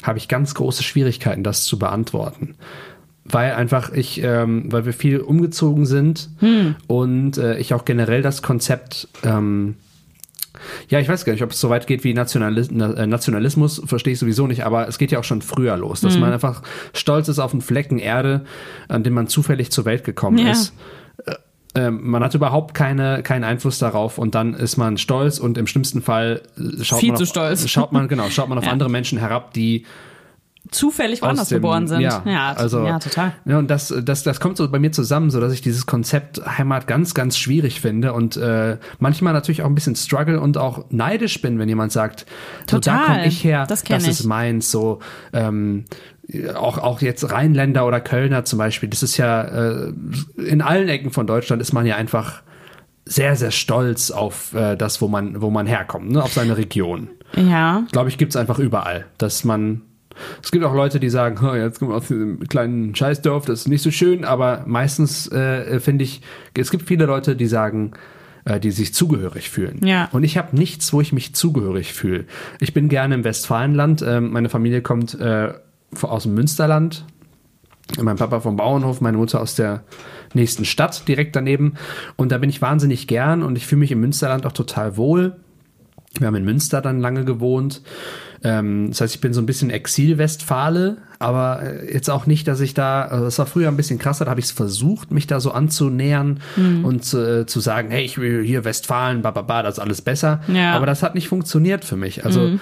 [0.03, 2.55] habe ich ganz große Schwierigkeiten, das zu beantworten.
[3.25, 6.31] Weil einfach ich, ähm, weil wir viel umgezogen sind
[6.89, 9.77] und äh, ich auch generell das Konzept, ähm,
[10.89, 13.81] ja, ich weiß gar nicht, ob es so weit geht wie Nationalis Na- äh, Nationalismus,
[13.85, 16.63] verstehe ich sowieso nicht, aber es geht ja auch schon früher los, dass man einfach
[16.93, 18.45] stolz ist auf einen Flecken Erde,
[18.89, 20.51] an dem man zufällig zur Welt gekommen Ja.
[20.53, 20.73] ist.
[21.75, 25.69] Ähm, man hat überhaupt keine, keinen Einfluss darauf und dann ist man stolz und im
[25.69, 27.69] schlimmsten Fall äh, schaut Viel man zu auf, stolz.
[27.69, 28.73] schaut man genau schaut man auf Ja.
[28.73, 29.87] andere Menschen herab, die
[30.71, 32.01] Zufällig woanders dem, geboren sind.
[32.01, 33.33] Ja, ja, also, ja total.
[33.45, 36.41] Ja, und das, das, das kommt so bei mir zusammen, so dass ich dieses Konzept
[36.47, 40.85] Heimat ganz, ganz schwierig finde und äh, manchmal natürlich auch ein bisschen struggle und auch
[40.91, 42.27] neidisch bin, wenn jemand sagt,
[42.71, 43.07] so, da Total.
[43.07, 45.01] komme ich her, Das das ist meins, so
[45.33, 45.87] ähm,
[46.55, 49.93] auch, auch jetzt Rheinländer oder Kölner zum Beispiel, das ist ja äh,
[50.37, 52.43] in allen Ecken von Deutschland ist man ja einfach
[53.05, 56.23] sehr, sehr stolz auf äh, das, wo man, wo man herkommt, ne?
[56.23, 57.85] auf seine Region Ja.
[57.93, 59.83] glaube ich, gibt es einfach überall, dass man.
[60.43, 63.61] Es gibt auch Leute, die sagen, "Oh, jetzt kommen wir aus diesem kleinen Scheißdorf, das
[63.61, 66.21] ist nicht so schön, aber meistens äh, finde ich,
[66.57, 67.93] es gibt viele Leute, die sagen,
[68.45, 69.81] äh, die sich zugehörig fühlen.
[69.85, 70.09] Ja.
[70.13, 72.25] Und ich habe nichts, wo ich mich zugehörig fühle.
[72.61, 74.03] Ich bin gerne im Westfalenland.
[74.07, 75.55] Ähm, meine Familie kommt äh,
[76.03, 77.05] aus dem Münsterland.
[78.01, 79.83] Mein Papa vom Bauernhof, meine Mutter aus der
[80.33, 81.75] nächsten Stadt direkt daneben.
[82.17, 85.37] Und da bin ich wahnsinnig gern und ich fühle mich im Münsterland auch total wohl.
[86.19, 87.83] Wir haben in Münster dann lange gewohnt.
[88.43, 92.61] Ähm, das heißt, ich bin so ein bisschen Exil-Westfale, aber äh, jetzt auch nicht, dass
[92.61, 95.27] ich da, also das war früher ein bisschen krasser, da habe ich es versucht, mich
[95.27, 96.41] da so anzunähern
[96.83, 100.41] und äh, zu sagen, hey, ich will hier Westfalen, bababa, das ist alles besser.
[100.49, 100.73] Ja.
[100.73, 102.25] Aber das hat nicht funktioniert für mich.
[102.25, 102.59] Also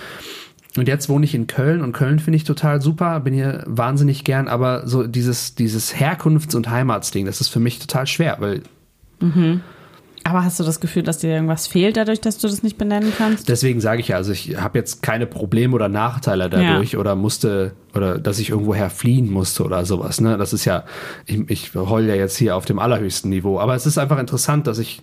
[0.79, 4.25] und jetzt wohne ich in Köln und Köln finde ich total super, bin hier wahnsinnig
[4.25, 8.63] gern, aber so dieses, dieses Herkunfts- und Heimatsding, das ist für mich total schwer, weil
[10.25, 13.13] Aber hast du das Gefühl, dass dir irgendwas fehlt dadurch, dass du das nicht benennen
[13.17, 13.49] kannst?
[13.49, 17.73] Deswegen sage ich ja, also ich habe jetzt keine Probleme oder Nachteile dadurch oder musste
[17.95, 20.21] oder dass ich irgendwoher fliehen musste oder sowas.
[20.21, 20.37] Ne?
[20.37, 20.85] Das ist ja,
[21.25, 23.59] ich, ich heul ja jetzt hier auf dem allerhöchsten Niveau.
[23.59, 25.01] Aber es ist einfach interessant, dass ich,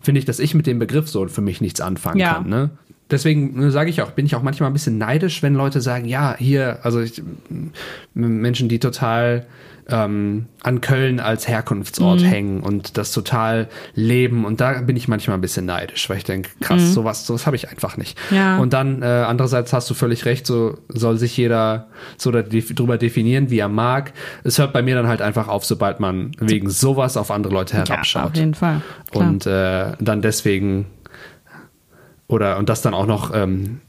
[0.00, 2.34] finde ich, dass ich mit dem Begriff so für mich nichts anfangen Ja.
[2.34, 2.48] kann.
[2.48, 2.70] Ne?
[3.10, 6.06] Deswegen ne, sage ich auch, bin ich auch manchmal ein bisschen neidisch, wenn Leute sagen,
[6.06, 7.22] ja, hier, also ich,
[8.14, 9.46] Menschen, die total
[9.88, 12.24] ähm, an Köln als Herkunftsort Mhm.
[12.24, 14.44] hängen und das total leben.
[14.44, 17.56] Und da bin ich manchmal ein bisschen neidisch, weil ich denke, krass, sowas, sowas habe
[17.56, 18.16] ich einfach nicht.
[18.30, 18.36] Mhm.
[18.36, 18.58] Ja.
[18.58, 22.72] Und dann äh, andererseits hast du völlig recht, so soll sich jeder so da def
[22.72, 24.12] drüber definieren, wie er mag.
[24.44, 27.76] Es hört bei mir dann halt einfach auf, sobald man wegen sowas auf andere Leute
[27.76, 28.24] Ja, herabschaut.
[28.26, 28.82] auf jeden Fall.
[29.10, 29.28] Klar.
[29.28, 30.86] Und äh, dann deswegen
[32.30, 33.80] oder und das dann auch noch ähm,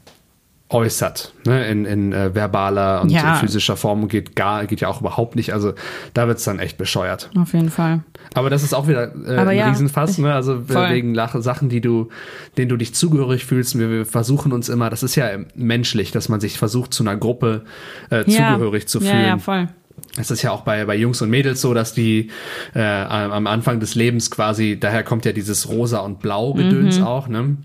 [0.68, 3.34] äußert, ne, in, in äh, verbaler und Ja.
[3.34, 5.52] physischer Form geht gar, geht ja auch überhaupt nicht.
[5.52, 5.74] Also
[6.14, 7.30] da wird's dann echt bescheuert.
[7.38, 8.00] auf jeden Fall.
[8.34, 10.32] Aber das ist auch wieder äh, ein ja, Riesenfass, ne?
[10.32, 10.90] Also voll.
[10.90, 12.08] wegen Sachen, die du,
[12.56, 13.78] denen du dich zugehörig fühlst.
[13.78, 17.16] Wir, wir versuchen uns immer, das ist ja menschlich, dass man sich versucht, zu einer
[17.16, 17.62] Gruppe
[18.08, 19.20] äh, zugehörig zu fühlen.
[19.20, 19.68] Ja, ja, voll.
[20.18, 22.30] Es ist ja auch bei, bei Jungs und Mädels so, dass die
[22.74, 27.04] äh, am Anfang des Lebens quasi, daher kommt ja dieses Rosa und Blau Gedöns Mhm.
[27.06, 27.56] auch, ne?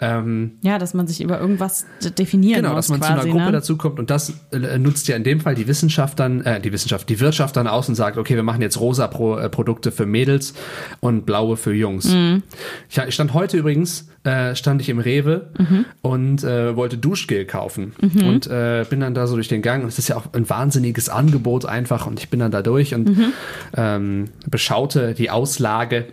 [0.00, 1.84] Ähm, Ja, dass man sich über irgendwas
[2.18, 3.52] definieren genau, muss dass man quasi, zu einer Gruppe ne?
[3.52, 7.08] dazukommt und das äh, nutzt ja in dem Fall die Wissenschaft dann, äh, die Wissenschaft,
[7.08, 10.06] die Wirtschaft dann aus und sagt, okay, wir machen jetzt rosa Pro, äh, Produkte für
[10.06, 10.54] Mädels
[11.00, 12.06] und blaue für Jungs.
[12.12, 12.42] Mhm.
[12.88, 15.84] Ich, ich stand heute übrigens, äh, stand ich im Rewe Mhm.
[16.00, 17.92] und äh, wollte Duschgel kaufen
[18.24, 20.48] und äh, bin dann da so durch den Gang und es ist ja auch ein
[20.48, 23.32] wahnsinniges Angebot einfach und ich bin dann da durch und Mhm.
[23.76, 26.06] ähm, beschaute die Auslage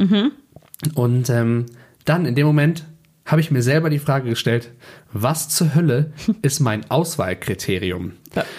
[0.95, 1.65] und ähm,
[2.05, 2.85] dann in dem Moment
[3.25, 4.71] habe ich mir selber die Frage gestellt,
[5.13, 8.13] was zur Hölle ist mein Auswahlkriterium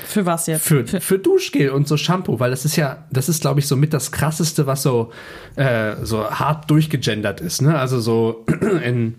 [0.06, 0.64] Für was jetzt?
[0.64, 2.38] für, für Duschgel und so Shampoo?
[2.38, 5.10] Weil das ist ja, das ist glaube ich so mit das krasseste, was so,
[5.56, 7.62] äh, so hart durchgegendert ist.
[7.62, 7.76] Ne?
[7.76, 8.46] Also so
[8.84, 9.16] in,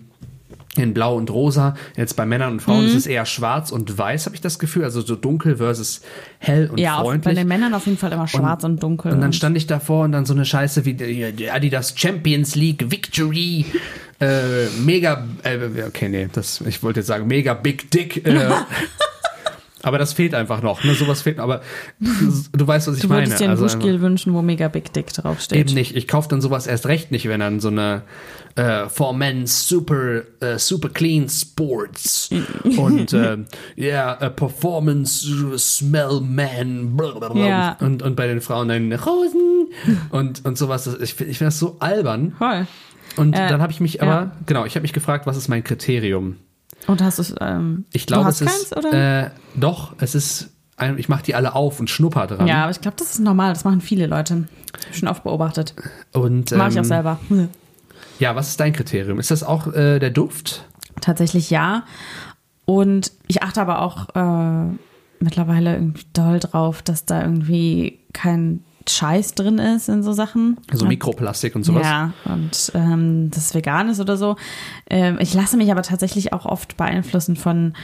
[0.76, 1.74] in Blau und Rosa.
[1.96, 2.60] Jetzt bei Männern und Mhm.
[2.60, 4.84] Frauen ist es eher schwarz und weiß, habe ich das Gefühl.
[4.84, 6.00] Also so dunkel versus
[6.38, 7.34] hell und ja, auf, bei freundlich.
[7.36, 9.12] den Männern auf jeden Fall immer schwarz und, dunkel.
[9.12, 12.90] Und dann stand ich davor und dann so eine Scheiße wie die Adidas Champions League
[12.90, 13.66] Victory,
[14.20, 18.24] äh, mega, äh, okay, nee, das, ich wollte jetzt sagen, mega Big Dick.
[18.26, 18.48] Äh,
[19.82, 20.94] aber das fehlt einfach noch, ne?
[20.94, 21.62] Sowas fehlt, aber
[22.00, 23.22] du weißt, was ich du meine.
[23.22, 25.58] würdest dir ein Also Duschgel wünschen, wo mega Big Dick draufsteht.
[25.58, 25.96] Eben nicht.
[25.96, 28.02] Ich kaufe dann sowas erst recht nicht, wenn dann so eine
[28.54, 32.30] äh, For Men Super äh, Super Clean Sports
[32.76, 33.38] und äh,
[33.78, 35.26] yeah, Performance
[35.58, 37.46] Smell Man blablabla.
[37.46, 37.76] Ja.
[37.80, 39.68] und, und bei den Frauen dann Rosen
[40.10, 40.86] und, und sowas.
[41.00, 42.34] Ich, ich finde das so albern.
[42.38, 42.66] Voll.
[43.16, 45.62] Und Äh, dann habe ich mich aber, genau, ich habe mich gefragt, was ist mein
[45.64, 46.36] Kriterium?
[46.86, 48.76] Und hast du es, ähm, Ich glaube, es keins, ist.
[48.76, 49.24] oder?
[49.26, 50.50] Äh, doch, es ist.
[50.96, 52.46] Ich mache die alle auf und schnupper dran.
[52.48, 53.52] ja, aber ich glaube, das ist normal.
[53.52, 54.48] Das machen viele Leute.
[54.90, 55.74] Schon oft beobachtet.
[56.12, 57.20] Und, Mache ich auch ähm, selber.
[58.18, 59.20] Ja, was ist dein Kriterium?
[59.20, 60.64] Ist das auch äh, der Duft?
[61.00, 61.84] Tatsächlich ja.
[62.64, 64.72] Und ich achte aber auch äh,
[65.20, 70.58] mittlerweile irgendwie doll drauf, dass da irgendwie kein Scheiß drin ist in so Sachen.
[70.70, 71.86] Also Mikroplastik und sowas?
[71.86, 74.36] Ja, und ähm, das vegan ist oder so.
[74.88, 77.74] Ähm, ich lasse mich aber tatsächlich auch oft beeinflussen von,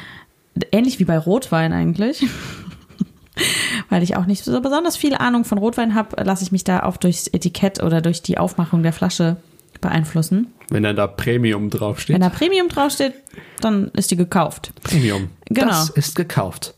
[0.72, 2.26] ähnlich wie bei Rotwein eigentlich.
[3.88, 6.82] Weil ich auch nicht so besonders viel Ahnung von Rotwein habe, lasse ich mich da
[6.82, 9.36] auch durchs Etikett oder durch die Aufmachung der Flasche
[9.80, 10.48] beeinflussen.
[10.70, 12.14] Wenn dann da Premium draufsteht.
[12.14, 13.14] Wenn da Premium draufsteht,
[13.60, 14.72] dann ist die gekauft.
[14.82, 15.30] Premium.
[15.46, 15.68] Genau.
[15.68, 16.74] Das ist gekauft.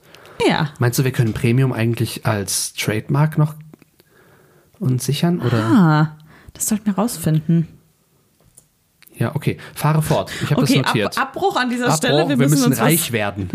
[0.47, 0.71] Ja.
[0.79, 3.55] Meinst du, wir können Premium eigentlich als Trademark noch
[4.81, 5.41] uns sichern?
[5.41, 5.65] Oder?
[5.65, 6.17] Ah,
[6.53, 7.69] das sollten wir rausfinden.
[9.21, 9.59] Ja, okay.
[9.75, 10.33] Fahre fort.
[10.43, 11.19] Ich habe Okay, das notiert.
[11.19, 12.23] Ab, Abbruch an dieser Abbruch, Stelle.
[12.23, 13.51] Wir, wir müssen, müssen reich werden.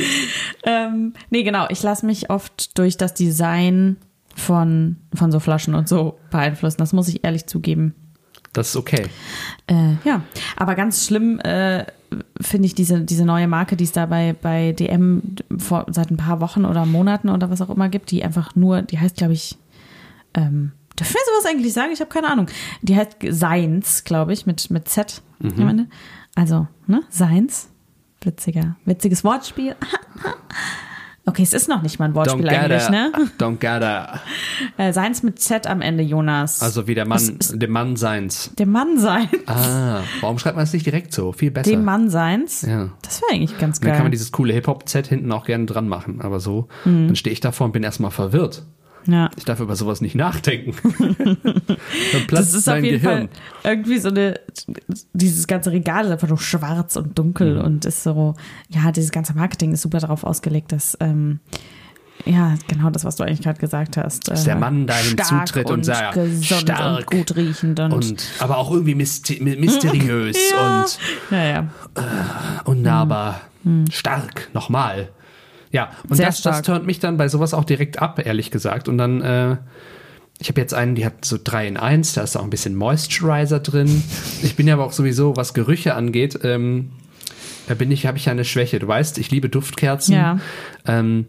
[0.64, 1.66] ähm, Nee, genau.
[1.68, 3.96] Ich lasse mich oft durch das Design
[4.36, 6.78] von, von so Flaschen und so beeinflussen.
[6.78, 7.94] Das muss ich ehrlich zugeben.
[8.52, 9.06] Das ist okay.
[9.66, 10.22] Äh, ja,
[10.56, 11.84] aber ganz schlimm äh,
[12.40, 15.22] finde ich diese, diese neue Marke, die es da bei, bei DM
[15.58, 18.82] vor, seit ein paar Wochen oder Monaten oder was auch immer gibt, die einfach nur,
[18.82, 19.56] die heißt, glaube ich,
[20.34, 21.90] ähm, dürfen wir sowas eigentlich sagen?
[21.92, 22.46] Ich habe keine Ahnung.
[22.82, 25.86] Die heißt Seins, glaube ich, mit, mit Z am Ende.
[26.34, 27.68] Also, ne, Seins.
[28.22, 29.74] Witziger, witziges Wortspiel.
[31.26, 33.12] Okay, es ist noch nicht mal ein Wortspiel eigentlich, ne?
[33.38, 34.18] Don't gotta.
[34.76, 36.62] Äh, Seins mit Z am Ende, Jonas.
[36.62, 38.50] Also wie der Mann, dem Mann seins.
[38.58, 39.28] dem Mann sein.
[39.46, 41.32] Ah, warum schreibt man es nicht direkt so?
[41.32, 41.70] Viel besser.
[41.70, 42.62] Dem Mann seins.
[42.62, 42.90] Ja.
[43.02, 43.96] Das wäre eigentlich ganz Dann geil.
[43.96, 46.20] kann man dieses coole Hip-Hop-Z hinten auch gerne dran machen.
[46.22, 47.08] Aber so, Mhm.
[47.08, 48.64] dann stehe ich davor und bin erstmal verwirrt.
[49.06, 49.30] Ja.
[49.36, 50.74] Ich darf über sowas nicht nachdenken.
[52.28, 53.28] Das ist auf jeden Gehirn.
[53.28, 54.40] Fall irgendwie so eine,
[55.12, 57.64] dieses ganze Regal ist einfach nur schwarz und dunkel Mhm.
[57.64, 58.34] und ist so,
[58.68, 61.40] ja, dieses ganze Marketing ist super darauf ausgelegt, dass, ähm,
[62.26, 64.28] ja, genau das, was du eigentlich gerade gesagt hast.
[64.28, 68.22] Dass der äh, Mann da stark hinzutritt und sagt, stark und gut riechend und, Und,
[68.40, 70.98] aber auch irgendwie myster mysteriös ja, und
[71.30, 71.68] ja, ja.
[72.64, 73.40] unnahbar.
[73.90, 75.08] Stark, nochmal.
[75.70, 76.64] Ja, und Sehr das, das stark.
[76.64, 78.88] turnt mich dann bei sowas auch direkt ab, ehrlich gesagt.
[78.88, 79.56] Und dann, äh,
[80.40, 82.74] ich habe jetzt einen, die hat so 3 in 1, da ist auch ein bisschen
[82.74, 84.02] Moisturizer drin.
[84.42, 86.90] Ich bin ja aber auch sowieso, was Gerüche angeht, ähm,
[87.70, 88.80] da bin ich, habe ich ja eine Schwäche.
[88.80, 90.12] Du weißt, ich liebe Duftkerzen.
[90.12, 90.38] Ja.
[90.86, 91.26] Ähm,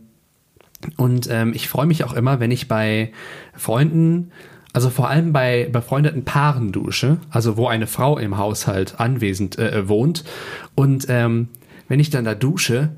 [0.97, 3.11] und ähm, ich freue mich auch immer, wenn ich bei
[3.53, 4.31] Freunden,
[4.73, 9.87] also vor allem bei befreundeten Paaren dusche, also wo eine Frau im Haushalt anwesend äh,
[9.87, 10.23] wohnt.
[10.73, 11.49] Und ähm,
[11.87, 12.89] wenn ich dann da dusche,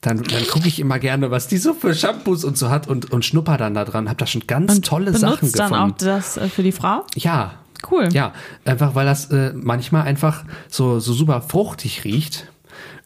[0.00, 3.12] dann, dann gucke ich immer gerne, was die so für Shampoos und so hat und,
[3.12, 4.08] und schnupper dann da dran.
[4.08, 5.92] Hab da schon ganz tolle Benutzt Sachen dann gefunden.
[5.92, 7.04] auch das äh, für die Frau?
[7.16, 7.54] Ja.
[7.90, 8.10] Cool.
[8.12, 8.34] Ja,
[8.66, 12.46] einfach weil das äh, manchmal einfach so, so super fruchtig riecht.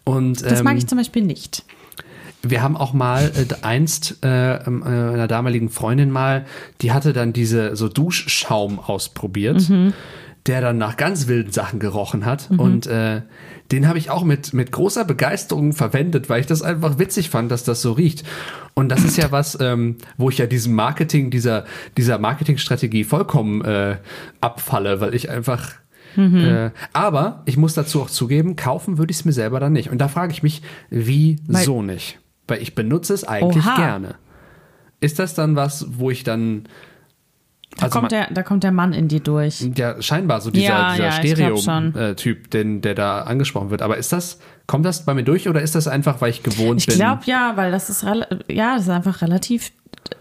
[0.03, 1.65] Und, Das mag ähm, ich zum Beispiel nicht.
[2.43, 6.45] wir haben auch mal äh, einst äh, ähm, äh, einer damaligen Freundin mal,
[6.81, 9.71] die hatte dann diese so Duschschaum ausprobiert,
[10.47, 13.23] der dann nach ganz wilden Sachen gerochen hat und äh,
[13.73, 17.51] den habe ich auch mit mit großer Begeisterung verwendet, weil ich das einfach witzig fand,
[17.51, 18.25] dass das so riecht.
[18.75, 21.65] Und das ist ja was, ähm, wo ich ja diesem Marketing dieser
[21.97, 23.97] dieser Marketingstrategie vollkommen äh,
[24.41, 25.73] abfalle, weil ich einfach
[26.17, 29.91] äh, aber ich muss dazu auch zugeben, kaufen würde ich es mir selber dann nicht.
[29.91, 32.21] Und da frage ich mich, wieso nicht?
[32.47, 33.77] Weil ich benutze es eigentlich Oha.
[33.77, 34.15] gerne.
[35.01, 36.69] Ist das dann was, wo ich dann.
[37.79, 39.61] Da, kommt der, da kommt der Mann in dir durch.
[39.77, 41.31] ja, scheinbar so dieser, Ja, dieser ja, ich.
[41.33, 43.83] Stereo-Typ, den, der da angesprochen wird.
[43.83, 46.81] Aber ist das, kommt das bei mir durch oder ist das einfach, weil ich gewohnt
[46.81, 46.97] Ich bin?
[46.97, 48.03] glaube ja, weil das ist,
[48.49, 49.73] ja, das ist einfach relativ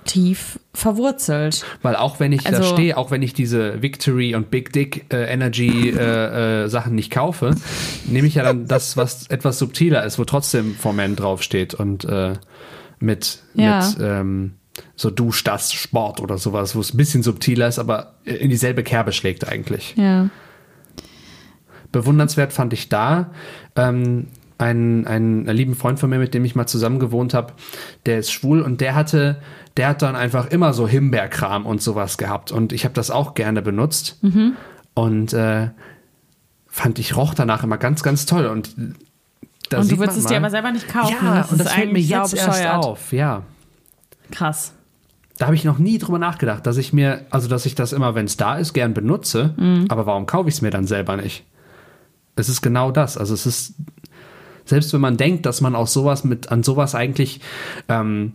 [0.06, 1.66] tief verwurzelt.
[1.82, 5.12] Weil auch wenn ich da Also- stehe, auch wenn ich diese Victory und Big Dick
[5.14, 7.56] äh, Energy äh, äh, Sachen nicht kaufe,
[8.06, 12.06] nehme ich ja dann das, was etwas subtiler ist, wo trotzdem For Men draufsteht und
[12.06, 12.34] äh,
[13.00, 13.86] mit, Ja.
[13.88, 14.54] mit ähm,
[14.96, 18.84] so Dusch das Sport oder sowas, wo es ein bisschen subtiler ist, aber in dieselbe
[18.84, 19.96] Kerbe schlägt eigentlich.
[19.98, 20.30] Ja.
[21.92, 23.30] Bewundernswert fand ich da
[23.76, 27.54] ähm, einen, einen lieben Freund von mir, mit dem ich mal zusammen gewohnt habe,
[28.06, 29.42] der ist schwul und der hatte,
[29.78, 33.36] der hat dann einfach immer so Himbeerkram und sowas gehabt und ich habe das auch
[33.36, 34.20] gerne benutzt
[34.96, 35.70] und äh,
[36.68, 38.76] fand ich roch danach immer ganz, ganz toll und
[39.70, 41.16] da Und du würdest es dir aber selber nicht kaufen.
[41.22, 43.44] Ja, das und das fällt mir jetzt erst auf, ja.
[44.34, 44.74] Krass.
[45.38, 48.14] Da habe ich noch nie drüber nachgedacht, dass ich mir, also dass ich das immer,
[48.16, 49.86] wenn es da ist, gern benutze, Mhm.
[49.90, 51.44] aber warum kaufe ich es mir dann selber nicht?
[52.36, 53.18] Es ist genau das.
[53.18, 53.74] Also es ist,
[54.66, 57.42] selbst wenn man denkt, dass man aus sowas mit, an sowas eigentlich,
[57.90, 58.34] ähm,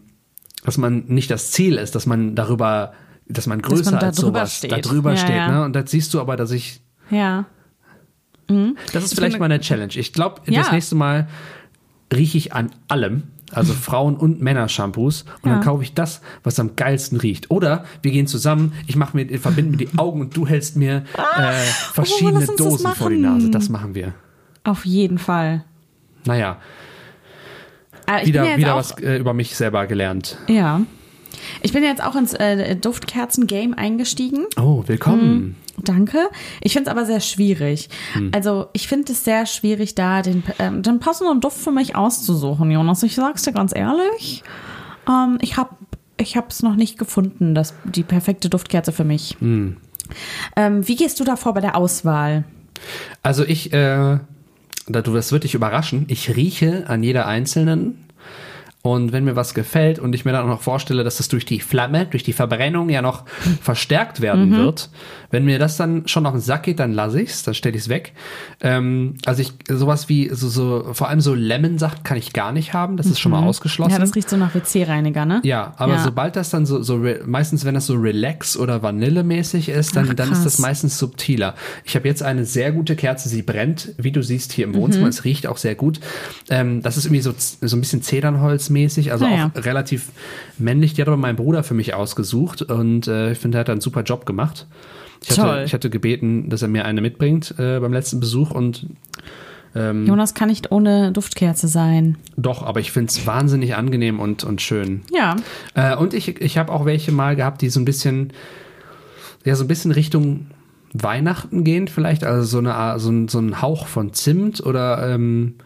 [0.64, 2.92] dass man nicht das Ziel ist, dass man darüber,
[3.28, 4.72] dass man größer man da als sowas steht.
[4.72, 5.36] da drüber Ja, steht.
[5.36, 5.50] ja.
[5.50, 5.64] Ne?
[5.64, 6.80] Und da siehst du aber, dass ich
[7.10, 7.46] Ja.
[8.92, 9.92] Das ist vielleicht finde- mal eine Challenge.
[9.94, 10.62] Ich glaube, Ja.
[10.62, 11.28] das nächste Mal
[12.12, 13.24] rieche ich an allem.
[13.52, 15.22] Also Frauen- und Männer-Shampoos.
[15.42, 15.64] Und dann Ja.
[15.64, 17.50] kaufe ich das, was am geilsten riecht.
[17.50, 21.04] Oder wir gehen zusammen, ich mache mir, verbinde mir die Augen und du hältst mir
[21.36, 21.52] äh,
[21.92, 23.16] verschiedene Ah, uns das Dosen vor die.
[23.16, 23.50] Nase.
[23.50, 24.12] Das machen wir.
[24.64, 25.64] Auf jeden Fall.
[26.26, 26.58] Naja,
[28.18, 30.36] ich bin wieder, ja wieder was äh, über mich selber gelernt.
[30.48, 30.80] Ja.
[31.62, 34.46] Ich bin jetzt auch ins äh, Duftkerzen-Game eingestiegen.
[34.58, 35.56] Oh, willkommen.
[35.82, 36.18] Danke.
[36.60, 37.88] Ich finde es aber sehr schwierig.
[38.14, 38.30] Hm.
[38.34, 42.70] Also ich finde es sehr schwierig, da den, ähm, den passenden Duft für mich auszusuchen,
[42.70, 43.02] Jonas.
[43.02, 44.42] Ich sag's dir ganz ehrlich.
[45.08, 45.70] Ähm, ich habe
[46.20, 49.36] ich es noch nicht gefunden, das, die perfekte Duftkerze für mich.
[49.38, 49.76] Hm.
[50.56, 52.44] Ähm, wie gehst du da vor bei der Auswahl?
[53.22, 54.18] Also ich, äh,
[54.86, 58.07] da du das wird dich überraschen, ich rieche an jeder einzelnen.
[58.88, 61.44] Und wenn mir was gefällt und ich mir dann auch noch vorstelle, dass das durch
[61.44, 63.24] die Flamme, durch die Verbrennung ja noch
[63.60, 64.88] verstärkt werden wird,
[65.30, 67.90] wenn mir das dann schon auf den Sack geht, dann lasse ich's, dann stelle ich's
[67.90, 68.14] weg.
[68.62, 72.72] Ähm, also ich sowas wie so, so vor allem so Lemon-Saft kann ich gar nicht
[72.72, 73.92] haben, das ist schon mal ausgeschlossen.
[73.92, 75.42] Ja, das riecht so nach WC-Reiniger, ne?
[75.44, 76.02] Ja, aber Ja.
[76.02, 80.14] sobald das dann so, so meistens, wenn das so Relax oder Vanille-mäßig ist, dann, Ach,
[80.14, 81.54] dann ist das meistens subtiler.
[81.84, 85.04] Ich habe jetzt eine sehr gute Kerze, sie brennt, wie du siehst hier im Wohnzimmer.
[85.04, 85.10] Mhm.
[85.10, 86.00] Es riecht auch sehr gut.
[86.48, 88.00] Ähm, das ist irgendwie so, so ein bisschen
[88.86, 89.50] Zedernholz-mäßig, also Ah, ja.
[89.56, 90.10] auch relativ
[90.58, 90.94] männlich.
[90.94, 93.80] Die hat aber mein Bruder für mich ausgesucht und äh, ich finde, er hat einen
[93.80, 94.66] super Job gemacht.
[95.22, 95.62] Ich hatte, Toll.
[95.66, 98.86] ich hatte gebeten, dass er mir eine mitbringt äh, beim letzten Besuch und
[99.74, 102.16] ähm, Jonas kann nicht ohne Duftkerze sein.
[102.36, 105.02] doch, aber ich finde es wahnsinnig angenehm und, und schön.
[105.12, 105.36] Ja.
[105.74, 108.32] Äh, und ich, ich habe auch welche mal gehabt, die so ein bisschen,
[109.44, 110.46] ja, so ein bisschen Richtung
[110.94, 112.24] Weihnachten gehen, vielleicht.
[112.24, 115.56] Also so, eine, Art- so, ein, so ein Hauch von Zimt oder ähm,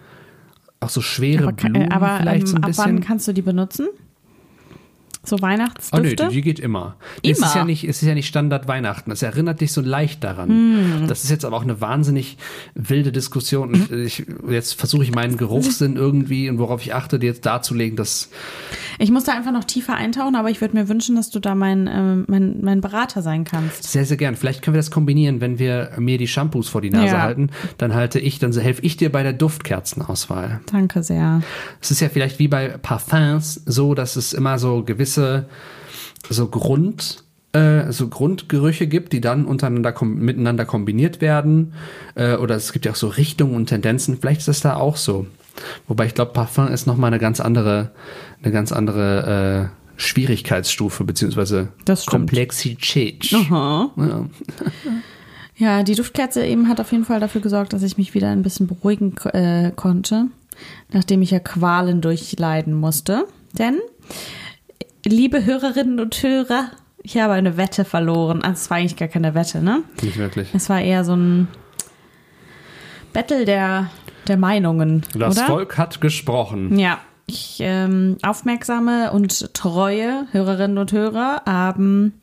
[0.82, 3.00] auch so schwere Aber, ka- Blumen äh, aber vielleicht ähm, so ein ab wann bisschen.
[3.00, 3.88] kannst du die benutzen?
[5.24, 6.28] So Oh nee, Weihnachtsdüfte?
[6.30, 6.96] die, geht immer.
[7.24, 7.56] Nee, Es ist Immer?
[7.56, 9.10] ja nicht, es ist ja nicht Standard Weihnachten.
[9.12, 10.48] Es erinnert dich so leicht daran.
[10.48, 11.06] Hm.
[11.06, 12.38] Das ist jetzt aber auch eine wahnsinnig
[12.74, 13.72] wilde Diskussion.
[13.74, 17.96] Und ich, jetzt versuche ich meinen Geruchssinn irgendwie und worauf ich achte, dir jetzt darzulegen,
[17.96, 18.30] dass
[18.98, 21.54] Ich muss da einfach noch tiefer eintauchen, aber ich würde mir wünschen, dass du da
[21.54, 23.84] mein, ähm, mein, mein Berater sein kannst.
[23.84, 24.34] Sehr, sehr gern.
[24.34, 27.22] Vielleicht können wir das kombinieren, wenn wir mir die Shampoos vor die Nase Ja.
[27.22, 27.50] halten.
[27.78, 30.60] Dann halte ich, dann helfe ich dir bei der Duftkerzenauswahl.
[30.70, 31.42] Danke sehr.
[31.80, 37.24] Es ist ja vielleicht wie bei Parfums so, dass es immer so gewisse so Grund
[37.52, 41.74] äh, so Grundgerüche gibt, die dann untereinander kom miteinander kombiniert werden.
[42.14, 44.18] Äh, oder es gibt ja auch so Richtungen und Tendenzen.
[44.18, 45.26] Vielleicht ist das da auch so.
[45.86, 47.90] Wobei ich glaube, Parfum ist noch mal eine ganz andere,
[48.42, 51.68] eine ganz andere äh, Schwierigkeitsstufe beziehungsweise.
[52.06, 53.30] Komplexität.
[53.30, 53.90] Ja.
[55.56, 58.42] Ja, die Duftkerze eben hat auf jeden Fall dafür gesorgt, dass ich mich wieder ein
[58.42, 60.28] bisschen beruhigen äh, konnte,
[60.92, 63.26] nachdem ich ja Qualen durchleiden musste.
[63.52, 63.78] Denn,
[65.04, 66.70] liebe Hörerinnen und Hörer,
[67.02, 68.42] ich habe eine Wette verloren.
[68.42, 69.82] Also es war eigentlich gar keine Wette, ne?
[70.02, 70.48] Nicht wirklich.
[70.54, 71.48] Es war eher so ein
[73.12, 73.90] Battle der,
[74.28, 75.46] der Meinungen, Das oder?
[75.46, 76.78] Volk hat gesprochen.
[76.78, 82.20] Ja, ich ähm, aufmerksame und treue Hörerinnen und Hörer haben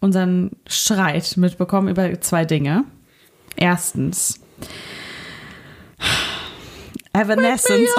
[0.00, 2.84] unseren Streit mitbekommen über zwei Dinge.
[3.56, 4.40] Erstens,
[7.12, 7.90] Evanescence.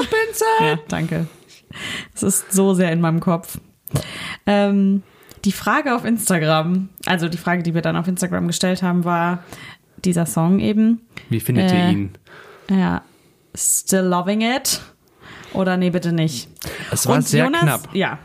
[0.59, 1.27] Ja, danke.
[2.13, 3.59] Es ist so sehr in meinem Kopf.
[4.45, 5.03] Ähm,
[5.45, 9.43] die Frage auf Instagram, also die Frage, die wir dann auf Instagram gestellt haben, war
[10.05, 11.01] dieser Song eben.
[11.29, 12.11] Wie findet Äh, ihr ihn?
[12.69, 13.01] Ja,
[13.55, 14.81] still loving it.
[15.53, 16.47] Oder nee, bitte nicht.
[16.91, 17.89] Es war sehr knapp.
[17.93, 18.19] Ja.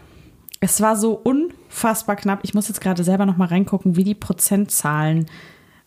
[0.60, 2.40] Es war so unfassbar knapp.
[2.42, 5.26] Ich muss jetzt gerade selber noch mal reingucken, wie die Prozentzahlen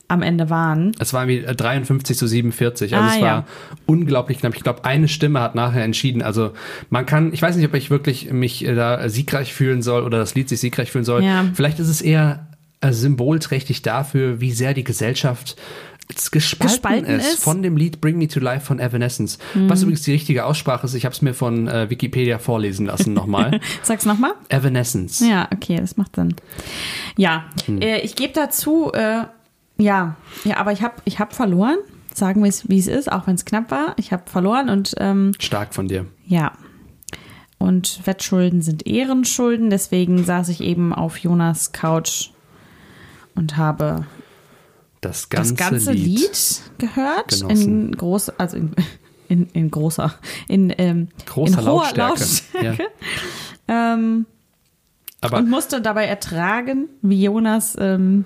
[0.09, 0.91] am Ende waren.
[0.99, 2.93] Es war wie äh, 53 zu 47.
[2.95, 3.45] Also Ah, es war ja.
[3.85, 4.55] unglaublich knapp.
[4.55, 6.21] Ich glaube, eine Stimme hat nachher entschieden.
[6.21, 6.51] Also
[6.89, 10.17] man kann, ich weiß nicht, ob ich wirklich mich äh, da siegreich fühlen soll oder
[10.17, 11.23] das Lied sich siegreich fühlen soll.
[11.23, 11.45] Ja.
[11.53, 12.47] Vielleicht ist es eher
[12.81, 15.55] äh, symbolträchtig dafür, wie sehr die Gesellschaft
[16.31, 17.39] gespalten, Gespalten ist, ist.
[17.39, 17.43] Mhm.
[17.43, 19.37] von dem Lied Bring Me to Life von Evanescence.
[19.67, 23.13] Was übrigens die richtige Aussprache ist, ich habe es mir von äh, Wikipedia vorlesen lassen
[23.13, 23.59] nochmal.
[23.83, 24.31] Sag's noch mal.
[24.49, 25.19] Evanescence.
[25.19, 26.33] Ja, okay, das macht Sinn.
[27.15, 27.81] Ja, Hm.
[27.83, 29.25] äh, ich gebe dazu, äh,
[29.79, 31.77] ja, ja, aber ich habe ich hab verloren.
[32.13, 33.93] Sagen wir es, wie es ist, auch wenn es knapp war.
[33.97, 36.05] Ich habe verloren und ähm, Stark von dir.
[36.25, 36.51] Ja.
[37.59, 42.31] Und Wettschulden sind Ehrenschulden, deswegen saß ich eben auf Jonas Couch
[43.35, 44.05] und habe
[45.01, 46.61] Das ganze, das ganze Lied, Lied.
[46.77, 47.89] gehört genossen.
[47.89, 48.71] in groß, also in,
[49.27, 50.13] in, in großer,
[50.47, 52.19] in, ähm, Großer in hoher Lautstärke.
[52.19, 52.83] Lautstärke.
[53.67, 54.25] Ähm,
[55.21, 58.25] Aber und musste dabei ertragen, wie Jonas, ähm,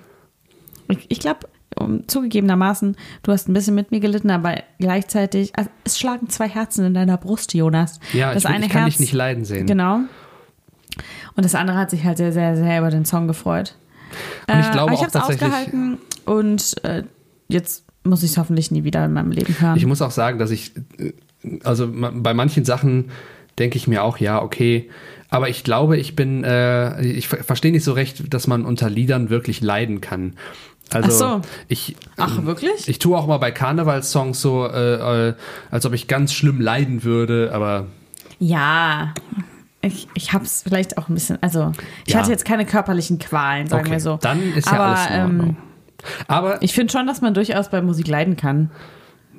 [0.88, 1.40] ich, ich glaube,
[1.76, 6.48] um, zugegebenermaßen, du hast ein bisschen mit mir gelitten, aber gleichzeitig, also es schlagen zwei
[6.48, 7.98] Herzen in deiner Brust, Jonas.
[8.12, 9.66] ja, das ich, eine ich kann Herz, dich nicht leiden sehen.
[9.66, 10.00] Genau.
[11.36, 13.74] Und das andere hat sich halt sehr, sehr, sehr über den Song gefreut.
[14.48, 15.42] Und ich Äh, glaube aber ich auch tatsächlich.
[15.42, 17.02] ausgehalten und äh,
[17.48, 19.76] jetzt muss ich es hoffentlich nie wieder in meinem Leben hören.
[19.76, 21.12] Ich muss auch sagen, dass ich, äh,
[21.64, 23.10] also bei manchen Sachen
[23.58, 24.88] denke ich mir auch, ja, okay.
[25.30, 28.88] Aber ich glaube, ich bin, äh, ich ver- verstehe nicht so recht, dass man unter
[28.88, 30.34] Liedern wirklich leiden kann.
[30.92, 31.48] Also Ach so.
[31.68, 32.88] ich, Ach, wirklich?
[32.88, 35.34] ich tue auch mal bei Karnevalssongs so, äh, äh,
[35.70, 37.86] als ob ich ganz schlimm leiden würde, aber
[38.38, 39.14] ja,
[39.80, 41.72] ich, ich habe es vielleicht auch ein bisschen, also
[42.06, 42.20] ich Ja.
[42.20, 44.18] hatte jetzt keine körperlichen Qualen, sagen okay, wir so.
[44.20, 45.48] dann ist ja Aber, alles in Ordnung.
[45.48, 45.56] ähm,
[46.28, 48.70] aber ich finde schon, dass man durchaus bei Musik leiden kann.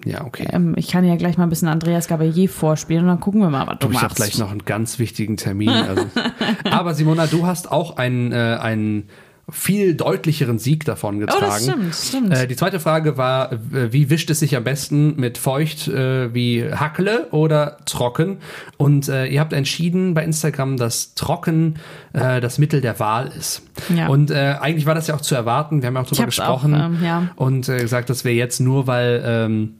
[0.03, 0.47] ja, okay.
[0.51, 3.49] Ähm, ich kann ja gleich mal ein bisschen Andreas Gabalier vorspielen und dann gucken wir
[3.49, 4.15] mal, was du Du, ich habe machst.
[4.17, 5.69] gleich noch einen ganz wichtigen Termin.
[5.69, 6.05] Also.
[6.69, 9.09] Aber Simona, du hast auch einen, äh, einen
[9.49, 11.43] viel deutlicheren Sieg davon getragen.
[11.43, 12.33] Oh, das stimmt, stimmt.
[12.33, 16.33] Äh, die zweite Frage war, äh, wie wischt es sich am besten mit feucht äh,
[16.33, 18.37] wie Hackle oder trocken?
[18.77, 21.75] Und äh, ihr habt entschieden bei Instagram, dass trocken
[22.13, 23.61] äh, das Mittel der Wahl ist.
[23.95, 24.07] Ja.
[24.07, 25.81] Und äh, eigentlich war das ja auch zu erwarten.
[25.81, 27.29] Wir haben ja auch darüber hab's auch, gesprochen ähm, ja.
[27.35, 29.75] und gesagt, das wäre jetzt nur, weil ähm,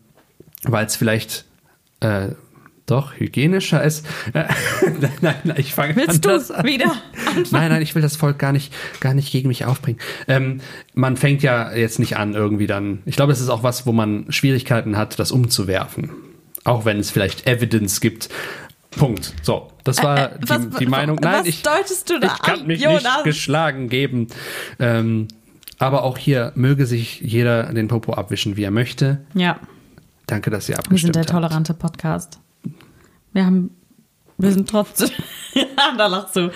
[0.64, 1.46] weil es vielleicht
[2.00, 2.30] äh,
[2.86, 4.06] doch hygienischer ist.
[4.34, 4.46] Äh,
[5.22, 6.66] nein, nein, ich fange Willst du an.
[6.66, 6.94] wieder?
[7.52, 10.00] Nein, nein, ich will das Volk gar nicht, gar nicht gegen mich aufbringen.
[10.28, 10.62] Ähm,
[10.94, 13.02] man fängt ja jetzt nicht an irgendwie dann.
[13.06, 16.12] Ich glaube, es ist auch was, wo man Schwierigkeiten hat, das umzuwerfen.
[16.64, 18.30] Auch wenn es vielleicht Evidence gibt.
[18.92, 19.34] Punkt.
[19.42, 21.18] So, das war Äh, äh, die, was- die Meinung.
[21.22, 23.04] Nein, was ich, deutest du da ich kann an, mich Jonas?
[23.04, 24.28] nicht geschlagen geben.
[24.80, 25.28] Ähm,
[25.80, 29.22] aber auch hier möge sich jeder den Popo abwischen, wie er möchte.
[29.34, 29.60] Ja,
[30.28, 31.32] Danke, dass ihr wir abgestimmt sind der habt.
[31.32, 32.40] tolerante Podcast.
[33.36, 33.72] Wir haben,
[34.38, 35.10] wir sind trotzdem,
[35.98, 36.52] da lachst du.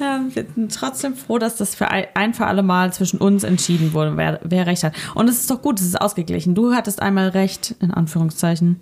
[0.00, 3.44] Ähm, wir sind trotzdem froh, dass das für ein, ein für alle Mal zwischen uns
[3.44, 4.94] entschieden wurde, wer, wer recht hat.
[5.14, 6.54] Und es ist doch gut, es ist ausgeglichen.
[6.54, 8.80] Du hattest einmal recht, in Anführungszeichen.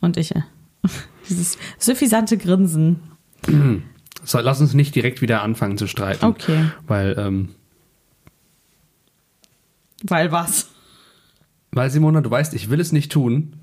[0.00, 0.42] Und ich, äh,
[1.28, 3.00] dieses suffisante Grinsen.
[4.22, 6.26] So, lass uns nicht direkt wieder anfangen zu streiten.
[6.26, 6.66] Okay.
[6.86, 7.54] Weil, ähm,
[10.02, 10.68] Weil was?
[11.72, 13.54] weil Simona, du weißt, ich will es nicht tun.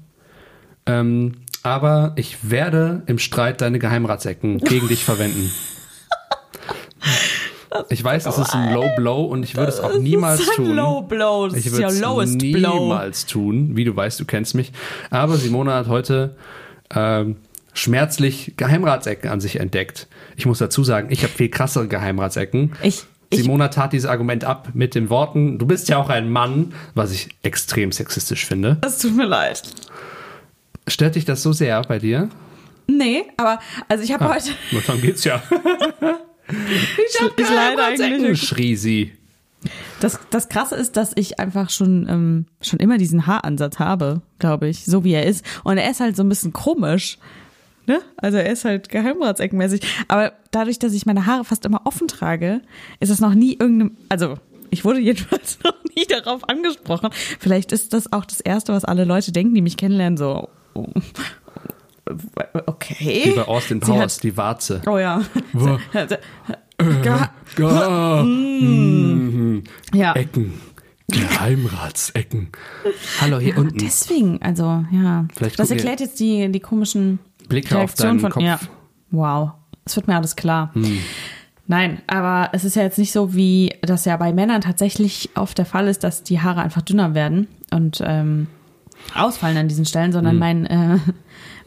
[0.87, 1.33] Ähm,
[1.67, 5.51] aber ich werde im Streit deine Geheimratsecken gegen dich verwenden.
[7.89, 10.59] Ich weiß, es ist ein Low Blow und ich würde es auch niemals das ist
[10.59, 10.75] ein tun.
[10.75, 11.47] Low Blow.
[11.49, 12.79] Das Ich ist würde ja es lowest Blow.
[12.79, 14.71] niemals tun, wie du weißt, du kennst mich.
[15.11, 16.35] Aber Simona hat heute
[16.95, 17.35] ähm,
[17.73, 20.07] schmerzlich Geheimratsecken an sich entdeckt.
[20.37, 22.73] Ich muss dazu sagen, ich habe viel krassere Geheimratsecken.
[22.81, 26.31] Ich- ich- Simona tat dieses Argument ab mit den Worten, du bist ja auch ein
[26.31, 28.77] Mann, was ich extrem sexistisch finde.
[28.85, 29.61] Es tut mir leid.
[30.87, 32.29] Stört dich das so sehr bei dir?
[32.87, 33.59] Nee, aber
[33.89, 34.51] also ich habe heute.
[34.71, 35.41] Na, dann geht's ja.
[36.49, 38.41] Ich habe leider eigentlich.
[38.41, 39.11] schrie sie.
[39.99, 44.69] Das, das Krasse ist, dass ich einfach schon, ähm, schon immer diesen Haaransatz habe, glaube
[44.69, 45.43] ich, so wie er ist.
[45.63, 47.17] Und er ist halt so ein bisschen komisch.
[47.87, 48.01] Ne?
[48.17, 49.81] Also er ist halt geheimratseckenmäßig.
[50.07, 52.61] Aber dadurch, dass ich meine Haare fast immer offen trage,
[52.99, 53.97] ist es noch nie irgendeinem.
[54.09, 54.35] Also
[54.69, 57.09] ich wurde jedenfalls noch nie darauf angesprochen.
[57.39, 60.49] Vielleicht ist das auch das Erste, was alle Leute denken, die mich kennenlernen, so.
[62.67, 63.21] Okay.
[63.25, 64.81] Wie bei Austin Powers, hat- die Warze.
[64.87, 65.21] Oh ja.
[65.51, 65.77] Wo-
[67.03, 68.23] Ge- Ah,
[69.93, 70.13] Ja.
[70.13, 70.53] Ecken.
[71.09, 72.49] Geheimratsecken.
[73.19, 73.77] Hallo, hier unten.
[73.79, 75.25] Deswegen, also ja.
[75.35, 77.19] Vielleicht das erklärt jetzt die, die komischen
[77.49, 78.31] Blicke auf Reaktionen deinen von.
[78.31, 78.43] Kopf.
[78.43, 78.59] Ja.
[79.11, 79.51] Wow.
[79.85, 80.71] Es wird mir alles klar.
[80.73, 80.99] Hm.
[81.67, 85.57] Nein, aber es ist ja jetzt nicht so, wie das ja bei Männern tatsächlich oft
[85.57, 88.47] der Fall ist, dass die Haare einfach dünner werden und ähm,
[89.15, 90.39] ausfallen an diesen Stellen, sondern Hm.
[90.39, 90.97] mein, äh,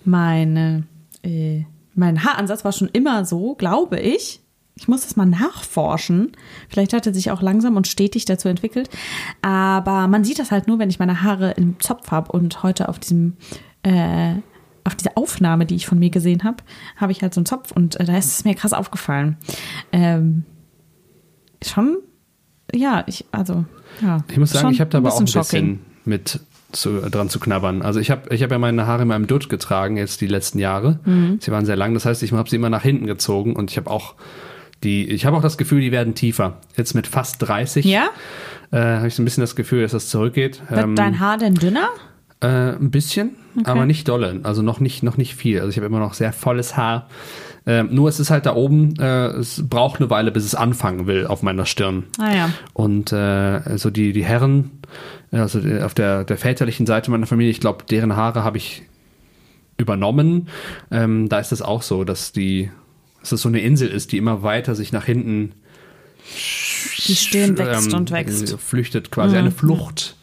[0.04, 0.84] meine,
[1.22, 1.64] äh,
[1.94, 4.40] mein Haaransatz war schon immer so, glaube ich.
[4.76, 6.32] Ich muss das mal nachforschen.
[6.70, 8.88] Vielleicht hat er sich auch langsam und stetig dazu entwickelt.
[9.42, 12.32] Aber man sieht das halt nur, wenn ich meine Haare im Zopf habe.
[12.32, 13.36] Und heute auf diesem,
[13.82, 14.36] äh,
[14.84, 16.58] auf dieser Aufnahme, die ich von mir gesehen habe,
[16.96, 19.36] habe ich halt so einen Zopf und äh, da ist es mir krass aufgefallen.
[19.92, 20.44] Ähm,
[21.62, 21.98] schon,
[22.74, 23.66] ja, ich, also,
[24.00, 24.24] ja.
[24.30, 25.80] Ich muss sagen, ich habe da aber auch ein bisschen shocking.
[26.06, 26.40] mit
[26.72, 27.82] zu, dran zu knabbern.
[27.82, 30.58] Also ich habe ich hab ja meine Haare immer im Dutt getragen, jetzt die letzten
[30.58, 30.98] Jahre.
[31.04, 31.38] Mhm.
[31.40, 33.76] Sie waren sehr lang, das heißt, ich habe sie immer nach hinten gezogen und ich
[33.76, 34.14] habe auch
[34.82, 36.58] die, ich habe auch das Gefühl, die werden tiefer.
[36.76, 38.08] Jetzt mit fast 30 Ja?
[38.70, 40.62] äh, habe ich so ein bisschen das Gefühl, dass das zurückgeht.
[40.70, 41.88] Wird Ähm, dein Haar denn dünner?
[42.40, 42.46] Äh,
[42.76, 44.40] ein bisschen, aber nicht dolle.
[44.44, 45.58] Also noch nicht, noch nicht viel.
[45.58, 47.06] Also ich habe immer noch sehr volles Haar.
[47.66, 51.06] Ähm, nur es ist halt da oben, äh, es braucht eine Weile, bis es anfangen
[51.06, 52.04] will auf meiner Stirn.
[52.18, 52.50] Ah ja.
[52.72, 54.70] Und äh, so die, die Herren,
[55.30, 58.82] also die- auf der, der väterlichen Seite meiner Familie, ich glaube, deren Haare habe ich
[59.76, 60.48] übernommen.
[60.90, 62.70] Ähm, da ist es auch so, dass die,
[63.20, 65.52] dass es so eine Insel ist, die immer weiter sich nach hinten
[67.06, 68.58] Die Stirn wächst ähm, und wächst.
[68.58, 70.16] flüchtet, quasi eine Flucht.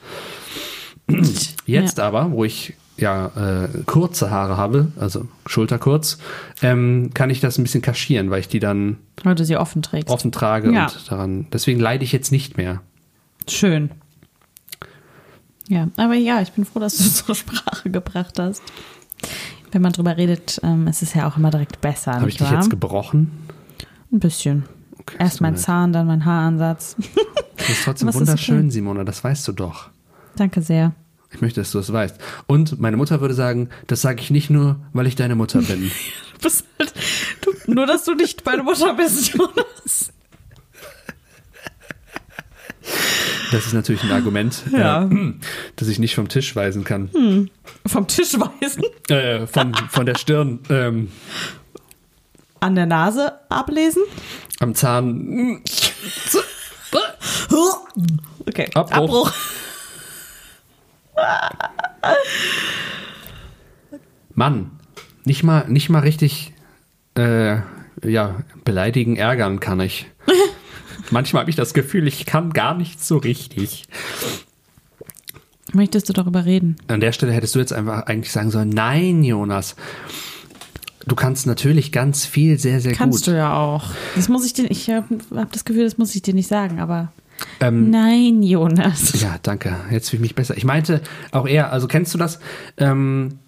[1.65, 6.17] Jetzt aber, wo ich ja äh, kurze Haare habe, also schulterkurz,
[6.61, 9.81] ähm, kann ich das ein bisschen kaschieren, weil ich die dann Weil du sie offen
[9.81, 10.09] trägst.
[10.09, 10.85] offen trage Ja.
[10.85, 11.47] und daran.
[11.53, 12.81] Deswegen leide ich jetzt nicht mehr.
[13.47, 13.91] Schön.
[15.69, 18.61] Ja, aber ja, ich bin froh, dass du es zur Sprache gebracht hast.
[19.71, 22.13] Wenn man drüber redet, ähm, ist es ja auch immer direkt besser.
[22.13, 22.55] Habe ich dich wahr?
[22.55, 23.31] jetzt gebrochen?
[24.11, 24.63] Ein bisschen.
[24.99, 25.57] Okay, Erst mein.
[25.57, 26.95] Zahn, dann mein Haaransatz.
[26.97, 27.03] Du
[27.67, 28.69] bist trotzdem wunderschön, okay?
[28.71, 29.89] Simona, das weißt du doch.
[30.37, 30.93] Danke sehr.
[31.33, 32.15] Ich möchte, dass du es weißt.
[32.47, 35.91] Und meine Mutter würde sagen, das sage ich nicht nur, weil ich deine Mutter bin.
[36.39, 36.93] Du halt,
[37.41, 40.13] du, nur, dass du nicht meine Mutter bist, Jonas.
[43.51, 45.05] Das ist natürlich ein Argument, Ja.
[45.05, 45.33] äh,
[45.77, 47.49] das ich nicht vom Tisch weisen kann.
[47.87, 51.11] Vom Tisch weisen, Äh, von, von der Stirn, ähm,
[52.59, 54.03] an der Nase ablesen.
[54.59, 55.61] am Zahn.
[58.45, 59.31] Okay, Abbruch.
[64.33, 64.71] Mann,
[65.25, 66.53] nicht mal, nicht mal richtig
[67.15, 67.57] äh,
[68.03, 70.07] ja, beleidigen, ärgern kann ich.
[71.11, 73.87] Manchmal habe ich das Gefühl, ich kann gar nicht so richtig.
[75.73, 76.77] Möchtest du darüber reden?
[76.87, 79.75] An der Stelle hättest du jetzt einfach eigentlich sagen sollen, nein, Jonas.
[81.05, 83.33] Du kannst natürlich ganz viel sehr, sehr Kannst gut.
[83.33, 83.85] du ja auch.
[84.15, 85.05] Das muss ich dir, ich habe
[85.35, 87.11] hab das Gefühl, das muss ich dir nicht sagen, aber
[87.59, 89.21] Ähm, nein, Jonas.
[89.21, 89.75] Ja, danke.
[89.91, 90.57] Jetzt fühle ich mich besser.
[90.57, 92.39] Ich meinte auch eher, also kennst du das?
[92.77, 93.39] Ähm,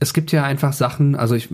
[0.00, 1.48] es gibt ja einfach Sachen, also ich.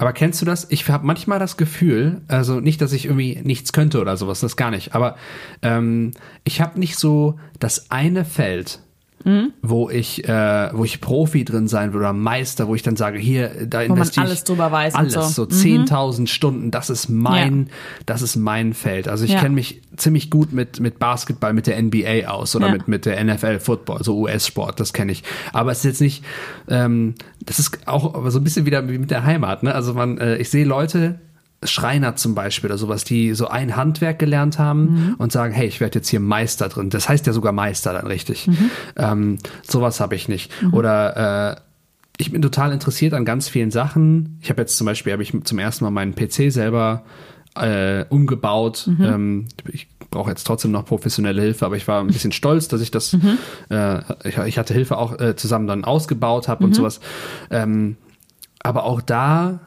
[0.00, 0.70] Aber kennst du das?
[0.70, 4.56] Ich habe manchmal das Gefühl, also nicht, dass ich irgendwie nichts könnte oder sowas, das
[4.56, 4.94] gar nicht.
[4.94, 5.16] Aber
[5.62, 6.12] ähm,
[6.44, 8.80] ich habe nicht so das eine Feld,
[9.24, 9.52] Mhm.
[9.62, 13.18] wo ich, äh, wo ich Profi drin sein will oder Meister, wo ich dann sage,
[13.18, 15.22] hier, da investiere ich alles drüber weiß alles, so.
[15.22, 17.72] so 10.000 Stunden, das ist mein, Ja.
[18.06, 19.08] das ist mein Feld.
[19.08, 19.40] Also ich Ja.
[19.40, 22.72] kenne mich ziemlich gut mit, mit Basketball, mit der NBA aus oder Ja.
[22.72, 25.24] mit, mit der NFL Football, so US-Sport, das kenne ich.
[25.52, 26.24] Aber es ist jetzt nicht,
[26.68, 27.14] ähm,
[27.44, 29.74] das ist auch so ein bisschen wieder wie mit der Heimat, ne?
[29.74, 31.18] Also man, äh, ich sehe Leute,
[31.64, 35.14] Schreiner zum Beispiel oder sowas, die so ein Handwerk gelernt haben Mhm.
[35.18, 36.88] und sagen, hey, ich werde jetzt hier Meister drin.
[36.90, 38.46] Das heißt ja sogar Meister dann richtig.
[38.46, 38.70] Mhm.
[38.96, 40.52] Ähm, sowas habe ich nicht.
[40.72, 41.60] Oder äh,
[42.18, 44.38] ich bin total interessiert an ganz vielen Sachen.
[44.40, 47.02] Ich habe jetzt zum Beispiel, habe ich zum ersten Mal meinen PC selber
[47.56, 48.86] äh, umgebaut.
[48.86, 49.04] Mhm.
[49.04, 52.80] Ähm, ich brauche jetzt trotzdem noch professionelle Hilfe, aber ich war ein bisschen stolz, dass
[52.80, 53.36] ich das, Mhm.
[53.68, 53.98] äh,
[54.28, 56.68] ich, ich hatte Hilfe auch äh, zusammen dann ausgebaut habe Mhm.
[56.68, 57.00] und sowas.
[57.50, 57.96] Ähm,
[58.60, 59.60] aber auch da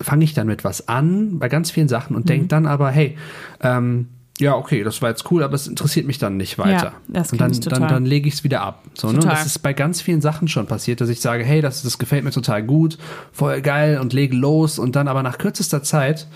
[0.00, 2.28] fange ich dann mit was an bei ganz vielen Sachen und Mhm.
[2.28, 3.16] denke dann aber, hey,
[3.62, 6.84] ähm, ja, okay, das war jetzt cool, aber es interessiert mich dann nicht weiter.
[6.84, 7.80] Ja, das und dann, ich total.
[7.80, 8.82] dann, dann lege ich es wieder ab.
[8.92, 9.14] So, ne?
[9.14, 9.34] Und Total.
[9.36, 12.22] Das ist bei ganz vielen Sachen schon passiert, dass ich sage, hey, das, das gefällt
[12.22, 12.98] mir total gut,
[13.32, 16.26] voll geil und lege los und dann aber nach kürzester Zeit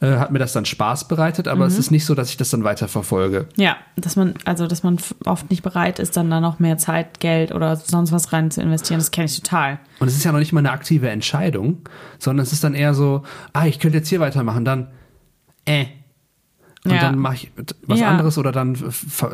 [0.00, 1.72] äh, hat mir das dann Spaß bereitet, aber Mhm.
[1.72, 3.46] es ist nicht so, dass ich das dann weiter verfolge.
[3.56, 4.96] Ja, dass man, also dass man
[5.26, 8.62] oft nicht bereit ist, dann da noch mehr Zeit, Geld oder sonst was rein zu
[8.62, 9.78] investieren, das kenne ich total.
[10.00, 11.80] Und es ist ja noch nicht mal eine aktive Entscheidung,
[12.18, 14.88] sondern es ist dann eher so, ah, ich könnte jetzt hier weitermachen, dann
[15.66, 15.84] äh.
[16.84, 17.00] Und Ja.
[17.00, 17.50] dann mache ich
[17.86, 18.08] was Ja.
[18.10, 18.76] anderes oder dann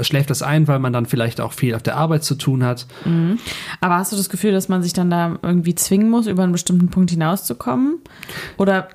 [0.02, 2.86] schläft das ein, weil man dann vielleicht auch viel auf der Arbeit zu tun hat.
[3.80, 6.52] Aber hast du das Gefühl, dass man sich dann da irgendwie zwingen muss, über einen
[6.52, 8.00] bestimmten Punkt hinauszukommen?
[8.58, 8.88] Oder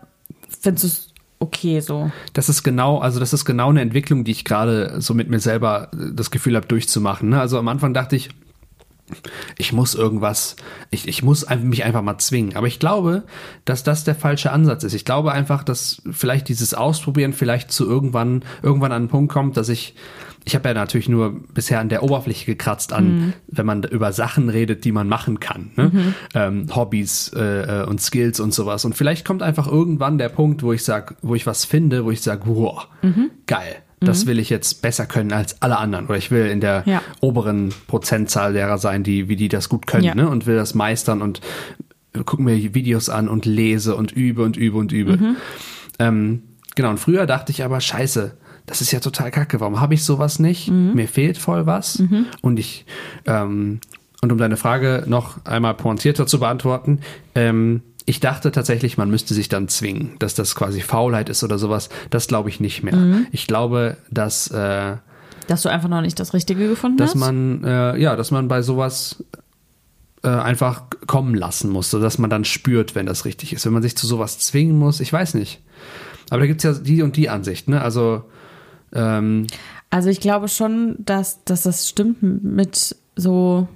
[0.62, 2.12] findest du es okay so?
[2.34, 5.40] Das ist genau, also das ist genau eine Entwicklung, die ich gerade so mit mir
[5.40, 7.30] selber äh, das Gefühl habe durchzumachen.
[7.30, 7.40] Ne?
[7.40, 8.30] Also am Anfang dachte ich,
[9.58, 10.56] ich muss irgendwas,
[10.90, 12.56] ich, ich muss mich einfach mal zwingen.
[12.56, 13.24] Aber ich glaube,
[13.66, 14.94] dass das der falsche Ansatz ist.
[14.94, 19.58] Ich glaube einfach, dass vielleicht dieses Ausprobieren vielleicht zu irgendwann, irgendwann an einen Punkt kommt,
[19.58, 19.96] dass ich,
[20.46, 24.50] ich habe ja natürlich nur bisher an der Oberfläche gekratzt an, wenn man über Sachen
[24.50, 25.72] redet, die man machen kann.
[25.76, 26.14] Ne?
[26.34, 28.86] Ähm, Hobbys äh, äh, und Skills und sowas.
[28.86, 32.12] Und vielleicht kommt einfach irgendwann der Punkt, wo ich sag, wo ich was finde, wo
[32.12, 32.88] ich sage, wow,
[33.46, 33.76] geil.
[34.06, 36.06] Das will ich jetzt besser können als alle anderen.
[36.08, 37.02] Oder ich will in der Ja.
[37.22, 40.16] oberen Prozentzahl derer sein, die, wie die das gut können, Ja.
[40.16, 40.30] ne?
[40.30, 41.42] Und will das meistern und
[42.26, 45.18] gucke mir Videos an und lese und übe und übe und übe.
[45.18, 45.36] Mhm.
[46.00, 46.44] Ähm,
[46.76, 49.60] genau, und früher dachte ich aber, scheiße, das ist ja total kacke.
[49.60, 50.70] Warum habe ich sowas nicht?
[50.70, 50.94] Mhm.
[50.94, 52.02] Mir fehlt voll was.
[52.42, 52.86] Und ich,
[53.26, 53.80] ähm,
[54.22, 57.00] und um deine Frage noch einmal pointierter zu beantworten,
[57.36, 61.58] ähm, ich dachte tatsächlich, man müsste sich dann zwingen, dass das quasi Faulheit ist oder
[61.58, 61.90] sowas.
[62.10, 62.96] Das glaube ich nicht mehr.
[62.96, 63.28] Mhm.
[63.32, 64.98] Ich glaube, dass äh,
[65.48, 67.16] Dass du einfach noch nicht das Richtige gefunden dass hast?
[67.16, 69.24] man äh, ja, dass man bei sowas
[70.24, 73.66] äh, einfach kommen lassen muss, sodass man dann spürt, wenn das richtig ist.
[73.66, 75.62] Wenn man sich zu sowas zwingen muss, ich weiß nicht.
[76.30, 77.82] Aber da gibt's ja die und die Ansicht, ne?
[77.82, 78.24] Also
[78.94, 79.48] ähm,
[79.90, 83.68] Also ich glaube schon, dass, dass das stimmt mit so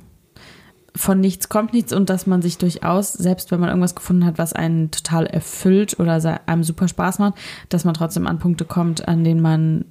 [0.98, 4.38] von nichts kommt nichts und dass man sich durchaus, selbst wenn man irgendwas gefunden hat,
[4.38, 7.36] was einen total erfüllt oder einem super Spaß macht,
[7.70, 9.86] dass man trotzdem an Punkte kommt, an denen man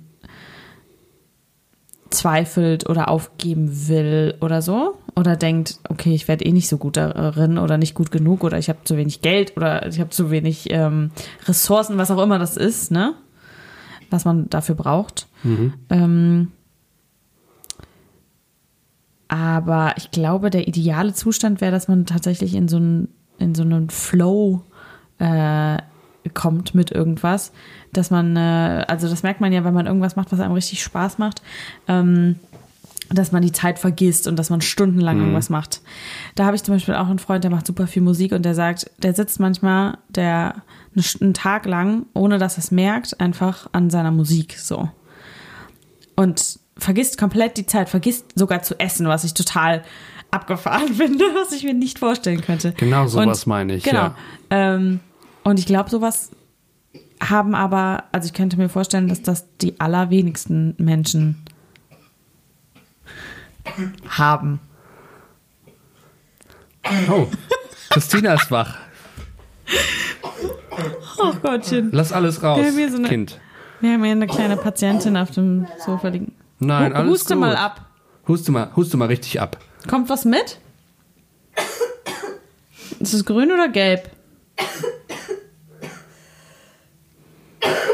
[2.11, 4.99] zweifelt oder aufgeben will oder so.
[5.15, 8.59] Oder denkt, okay, ich werde eh nicht so gut darin oder nicht gut genug oder
[8.59, 11.11] ich habe zu wenig Geld oder ich habe zu wenig ähm,
[11.47, 13.15] Ressourcen, was auch immer das ist, ne?
[14.11, 15.27] Was man dafür braucht.
[15.89, 16.53] Ähm,
[19.29, 23.09] Aber ich glaube, der ideale Zustand wäre, dass man tatsächlich in so einen,
[23.39, 24.63] in so einen Flow
[25.19, 25.79] äh,
[26.35, 27.53] kommt mit irgendwas.
[27.93, 30.83] Dass man, äh, also das merkt man ja, wenn man irgendwas macht, was einem richtig
[30.83, 31.43] Spaß macht,
[31.89, 32.37] ähm,
[33.11, 35.81] dass man die Zeit vergisst und dass man stundenlang irgendwas macht.
[36.35, 38.55] Da habe ich zum Beispiel auch einen Freund, der macht super viel Musik und der
[38.55, 40.63] sagt, der sitzt manchmal der
[41.21, 44.89] einen Tag lang, ohne dass er es merkt, einfach an seiner Musik so
[46.17, 49.83] und vergisst komplett die Zeit, vergisst sogar zu essen, was ich total
[50.31, 52.73] abgefahren finde, was ich mir nicht vorstellen könnte.
[52.77, 53.99] Genau sowas Und- meine ich, Genau.
[54.01, 54.17] ja.
[54.51, 55.01] Ähm,
[55.45, 56.31] und ich glaube, sowas
[57.23, 61.43] haben aber, also ich könnte mir vorstellen, dass das die allerwenigsten Menschen
[64.09, 64.61] haben.
[67.11, 67.27] Oh,
[67.91, 68.77] Christina ist wach.
[71.19, 71.91] Oh Gottchen.
[71.93, 73.41] Lass alles raus, Wir so eine- Kind.
[73.81, 76.33] Wir haben hier eine kleine Patientin auf dem Sofa liegen.
[76.59, 77.41] Nein, Hu- alles Huste gut.
[77.41, 77.81] mal ab.
[78.29, 79.59] Huste mal, huste mal richtig ab.
[79.89, 80.59] Kommt was mit?
[82.99, 84.11] Ist es grün oder gelb?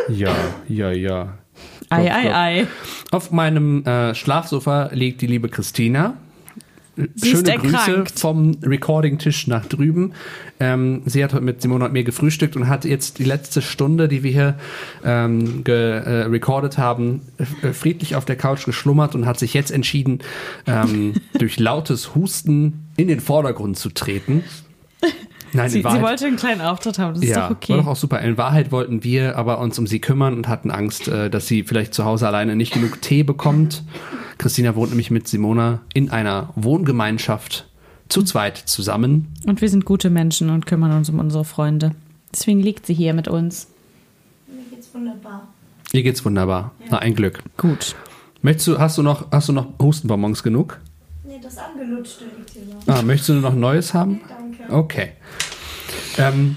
[0.08, 0.34] Ja,
[0.68, 1.38] ja, ja.
[1.90, 2.66] Ei, ei, ei.
[3.10, 6.16] Auf meinem äh, Schlafsofa liegt die liebe Christina.
[7.14, 8.18] Sie Schöne Grüße erkrankt.
[8.18, 10.12] vom Recording-Tisch nach drüben.
[10.61, 14.09] Ähm, sie hat heute mit Simone und mir gefrühstückt und hat jetzt die letzte Stunde,
[14.09, 14.59] die wir hier
[15.03, 16.40] ähm, ge, äh,
[16.76, 17.22] haben,
[17.62, 20.18] äh, friedlich auf der Couch geschlummert und hat sich jetzt entschieden,
[20.66, 24.45] ähm, durch lautes Husten in den Vordergrund zu treten.
[25.55, 27.72] Nein, Sie, in Wahrheit, sie wollte einen kleinen Auftritt haben, das ist ja, doch okay.
[27.72, 28.20] war doch auch super.
[28.20, 31.62] In Wahrheit wollten wir aber uns um sie kümmern und hatten Angst, äh, dass sie
[31.64, 33.82] vielleicht zu Hause alleine nicht genug Tee bekommt.
[34.38, 37.66] Christina wohnt nämlich mit Simona in einer Wohngemeinschaft
[38.09, 39.28] zu zweit zusammen.
[39.46, 41.92] Und wir sind gute Menschen und kümmern uns um unsere Freunde.
[42.32, 43.68] Deswegen liegt sie hier mit uns.
[44.46, 45.48] Mir geht's wunderbar.
[45.92, 46.72] Ihr geht's wunderbar.
[46.90, 47.42] Na, ein Glück.
[47.59, 47.94] Gut.
[48.40, 50.80] Möchtest du, hast du noch, hast du noch Hustenbonbons genug?
[51.24, 52.90] Nee, das angelutschte liegt hier so.
[52.90, 54.20] Ah, möchtest du noch Neues haben?
[54.28, 54.41] Danke.
[54.73, 55.11] Okay.
[56.18, 56.57] Ähm,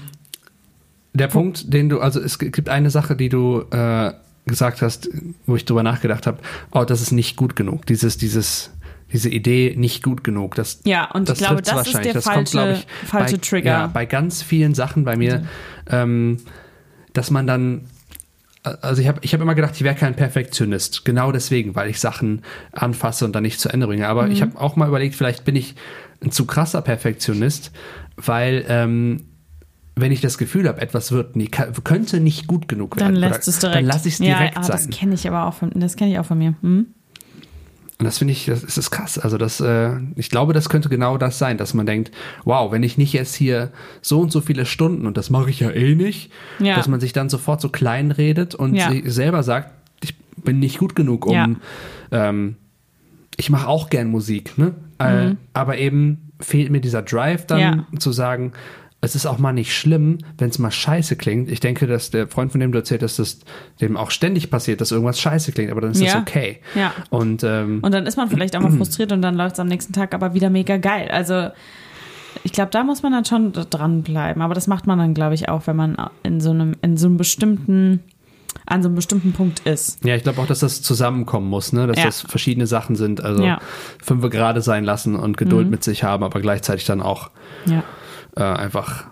[1.14, 4.12] der Punkt, den du, also es gibt eine Sache, die du äh,
[4.46, 5.08] gesagt hast,
[5.46, 6.38] wo ich drüber nachgedacht habe,
[6.72, 7.86] oh, das ist nicht gut genug.
[7.86, 8.70] Dieses, dieses,
[9.12, 10.54] diese Idee nicht gut genug.
[10.56, 12.12] Das, Ja, und ich glaube, das ist wahrscheinlich.
[12.12, 13.70] der kommt, glaub falsche- falsche bei, Trigger.
[13.70, 15.46] Ja, bei ganz vielen Sachen bei mir,
[15.90, 16.38] ähm,
[17.12, 17.86] dass man dann
[18.82, 21.04] also ich habe ich hab immer gedacht, ich wäre kein Perfektionist.
[21.04, 22.42] Genau deswegen, weil ich Sachen
[22.72, 24.08] anfasse und dann nicht zu Ende bringe.
[24.08, 24.46] Aber ich Mhm.
[24.54, 25.76] habe auch mal überlegt, vielleicht bin ich
[26.22, 27.72] ein zu krasser Perfektionist,
[28.16, 29.22] weil ähm,
[29.94, 33.20] wenn ich das Gefühl habe, etwas wird nie, könnte nicht gut genug Dann werden.
[33.20, 33.76] lässt oder- es direkt.
[33.76, 34.92] Dann lasse ich es ja, direkt ah, Das sein.
[34.92, 36.54] kenne ich aber auch von, das kenne ich auch von mir.
[36.60, 36.86] Hm?
[37.98, 39.18] Und das finde ich, das ist das krass.
[39.18, 42.10] Also das, äh, ich glaube, das könnte genau das sein, dass man denkt,
[42.44, 45.60] wow, wenn ich nicht jetzt hier so und so viele Stunden und das mache ich
[45.60, 46.76] ja eh nicht, Ja.
[46.76, 48.90] dass man sich dann sofort so klein redet und Ja.
[49.06, 49.70] selber sagt,
[50.02, 51.48] ich bin nicht gut genug, um, Ja.
[52.10, 52.56] ähm,
[53.38, 54.74] ich mache auch gern Musik, ne?
[54.98, 57.84] Äh, aber eben fehlt mir dieser Drive dann Mhm.
[57.92, 57.98] Ja.
[57.98, 58.52] zu sagen,
[59.02, 61.50] es ist auch mal nicht schlimm, wenn es mal scheiße klingt.
[61.50, 63.40] Ich denke, dass der Freund, von dem du erzählt hast, dass
[63.80, 66.20] dem auch ständig passiert, dass irgendwas scheiße klingt, aber dann ist das Ja.
[66.20, 66.60] okay.
[66.74, 66.92] Ja.
[67.10, 69.68] Und ähm, Und dann ist man vielleicht auch mal frustriert und dann läuft es am
[69.68, 71.08] nächsten Tag aber wieder mega geil.
[71.10, 71.48] Also
[72.42, 74.42] ich glaube, da muss man dann schon dranbleiben.
[74.42, 77.06] Aber das macht man dann, glaube ich, auch, wenn man in so einem, in so
[77.06, 78.00] einem bestimmten,
[78.64, 80.04] an so einem bestimmten Punkt ist.
[80.04, 81.86] Ja, ich glaube auch, dass das zusammenkommen muss, ne?
[81.86, 82.04] dass Ja.
[82.06, 83.20] das verschiedene Sachen sind.
[83.22, 83.60] Also Ja.
[84.02, 87.30] fünf gerade sein lassen und Geduld mit sich haben, aber gleichzeitig dann auch
[87.66, 87.84] Ja.
[88.36, 89.04] äh, einfach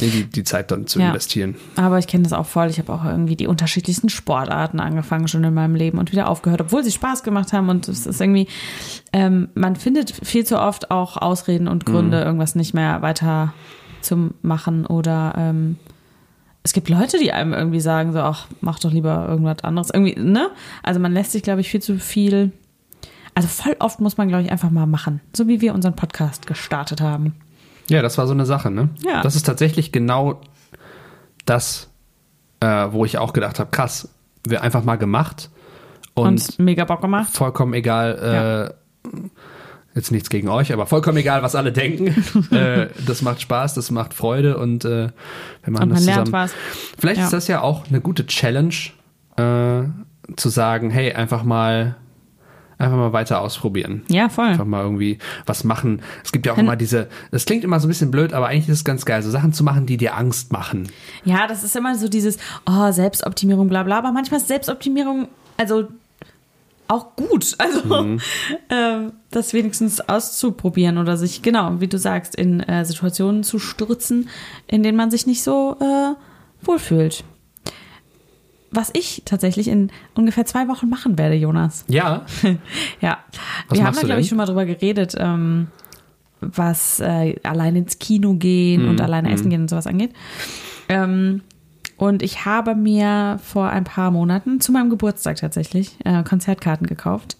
[0.00, 1.08] in die, die Zeit dann zu Ja.
[1.08, 1.56] investieren.
[1.76, 2.68] Aber ich kenne das auch voll.
[2.70, 6.62] Ich habe auch irgendwie die unterschiedlichsten Sportarten angefangen schon in meinem Leben und wieder aufgehört,
[6.62, 7.68] obwohl sie Spaß gemacht haben.
[7.68, 8.48] Und es ist irgendwie,
[9.12, 13.52] ähm, man findet viel zu oft auch Ausreden und Gründe, irgendwas nicht mehr weiter
[14.00, 14.86] zu machen.
[14.86, 15.76] Oder ähm,
[16.62, 19.90] es gibt Leute, die einem irgendwie sagen, so, ach, mach doch lieber irgendwas anderes.
[19.90, 20.50] Irgendwie, ne?
[20.82, 22.52] Also man lässt sich, glaube ich, viel zu viel.
[23.34, 25.20] Also voll oft muss man, glaube ich, einfach mal machen.
[25.34, 27.34] So wie wir unseren Podcast gestartet haben.
[27.88, 28.90] Ja, das war so eine Sache, ne?
[29.04, 29.22] Ja.
[29.22, 30.40] Das ist tatsächlich genau
[31.46, 31.88] das,
[32.60, 34.08] äh, wo ich auch gedacht habe, krass,
[34.46, 35.50] wir einfach mal gemacht
[36.14, 37.30] und, Und, mega Bock gemacht.
[37.32, 39.08] vollkommen egal, äh,
[40.00, 42.08] jetzt nichts gegen euch, aber vollkommen egal, was alle denken.
[42.54, 46.26] äh, das macht Spaß, das macht Freude und äh, wir machen Und man das lernt
[46.26, 46.32] zusammen.
[46.32, 46.52] was.
[46.98, 47.24] Vielleicht Ja.
[47.24, 48.74] ist das ja auch eine gute Challenge,
[49.36, 49.82] äh,
[50.36, 51.96] zu sagen, hey, einfach mal,
[52.78, 54.02] einfach mal weiter ausprobieren.
[54.08, 54.46] Ja, voll.
[54.46, 56.02] Einfach mal irgendwie was machen.
[56.24, 58.68] Es gibt ja auch immer diese, das klingt immer so ein bisschen blöd, aber eigentlich
[58.68, 60.88] ist es ganz geil, so Sachen zu machen, die dir Angst machen.
[61.24, 65.88] Ja, das ist immer so dieses, oh, Selbstoptimierung, bla bla, aber manchmal ist Selbstoptimierung, also
[66.90, 67.54] auch gut.
[67.58, 68.18] Also
[68.70, 74.28] ähm, das wenigstens auszuprobieren oder sich, genau, wie du sagst, in äh, Situationen zu stürzen,
[74.66, 76.14] in denen man sich nicht so äh,
[76.66, 77.24] wohlfühlt.
[78.72, 81.84] was ich tatsächlich in ungefähr zwei Wochen machen werde, Jonas.
[81.88, 82.24] Ja,
[83.00, 83.18] Ja,
[83.68, 85.68] Was wir haben da, glaube ich, schon mal drüber geredet, ähm,
[86.40, 90.12] was äh, allein ins Kino gehen Mhm, und alleine essen gehen und sowas angeht.
[90.88, 91.42] Ähm,
[92.00, 97.36] und ich habe mir vor ein paar Monaten, zu meinem Geburtstag tatsächlich, äh, Konzertkarten gekauft.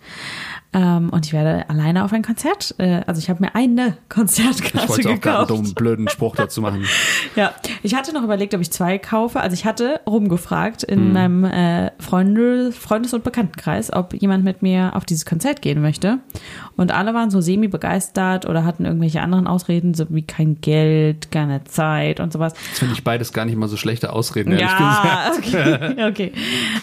[0.72, 4.08] Ähm, und ich werde alleine auf ein Konzert, äh, also ich habe mir eine ich
[4.08, 5.50] Konzertkarte wollte auch einen gekauft.
[5.50, 6.84] dummen, blöden Spruch dazu machen.
[7.36, 7.52] Ja,
[7.82, 9.40] ich hatte noch überlegt, ob ich zwei kaufe.
[9.40, 11.12] Also ich hatte rumgefragt in Hm.
[11.12, 16.18] meinem äh, Freunde, Freundes- und Bekanntenkreis, ob jemand mit mir auf dieses Konzert gehen möchte.
[16.76, 21.64] Und alle waren so semi-begeistert oder hatten irgendwelche anderen Ausreden, so wie kein Geld, keine
[21.64, 22.52] Zeit und sowas.
[22.70, 25.46] Das finde ich beides gar nicht mal so schlechte Ausreden, ehrlich Ja, gesagt.
[25.96, 26.32] okay, okay.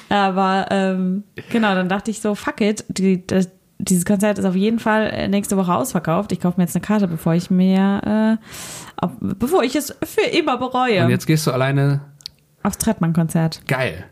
[0.10, 4.56] Aber ähm, genau, dann dachte ich so, fuck it, die, das, dieses Konzert ist auf
[4.56, 6.32] jeden Fall äh, nächste Woche ausverkauft.
[6.32, 8.38] Ich kaufe mir jetzt eine Karte, bevor ich mir,
[9.02, 11.04] äh, bevor ich es für immer bereue.
[11.06, 12.02] Und jetzt gehst du alleine.
[12.64, 13.62] Aufs Trettmann-Konzert.
[13.68, 14.06] Geil.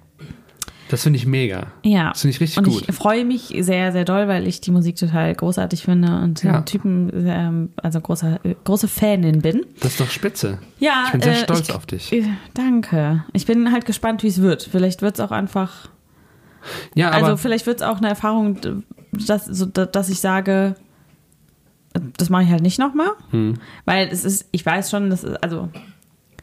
[0.87, 1.65] Das finde ich mega.
[1.83, 2.09] Ja.
[2.09, 2.85] Das finde ich richtig und gut.
[2.87, 6.61] ich freue mich sehr, sehr doll, weil ich die Musik total großartig finde und Ja.
[6.61, 9.65] Typen, ähm, also großer, äh, große Fanin bin.
[9.79, 10.59] Das ist doch spitze.
[10.77, 12.13] Ja, Ich bin sehr äh, stolz ich- auf dich.
[12.13, 13.25] Äh, Danke.
[13.33, 14.69] Ich bin halt gespannt, wie es wird.
[14.71, 15.89] Vielleicht wird es auch einfach
[16.93, 18.57] Ja, aber also vielleicht wird es auch eine Erfahrung,
[19.27, 20.75] dass, so, dass ich sage,
[22.17, 23.11] das mache ich halt nicht nochmal.
[23.31, 23.55] Hm.
[23.85, 25.69] Weil es ist, ich weiß schon, das ist, also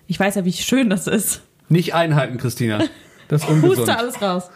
[0.07, 1.43] ich weiß ja, wie schön das ist.
[1.69, 2.81] nicht einhalten, Christina.
[3.29, 3.79] Das ist ungesund.
[3.81, 4.51] Huste alles raus.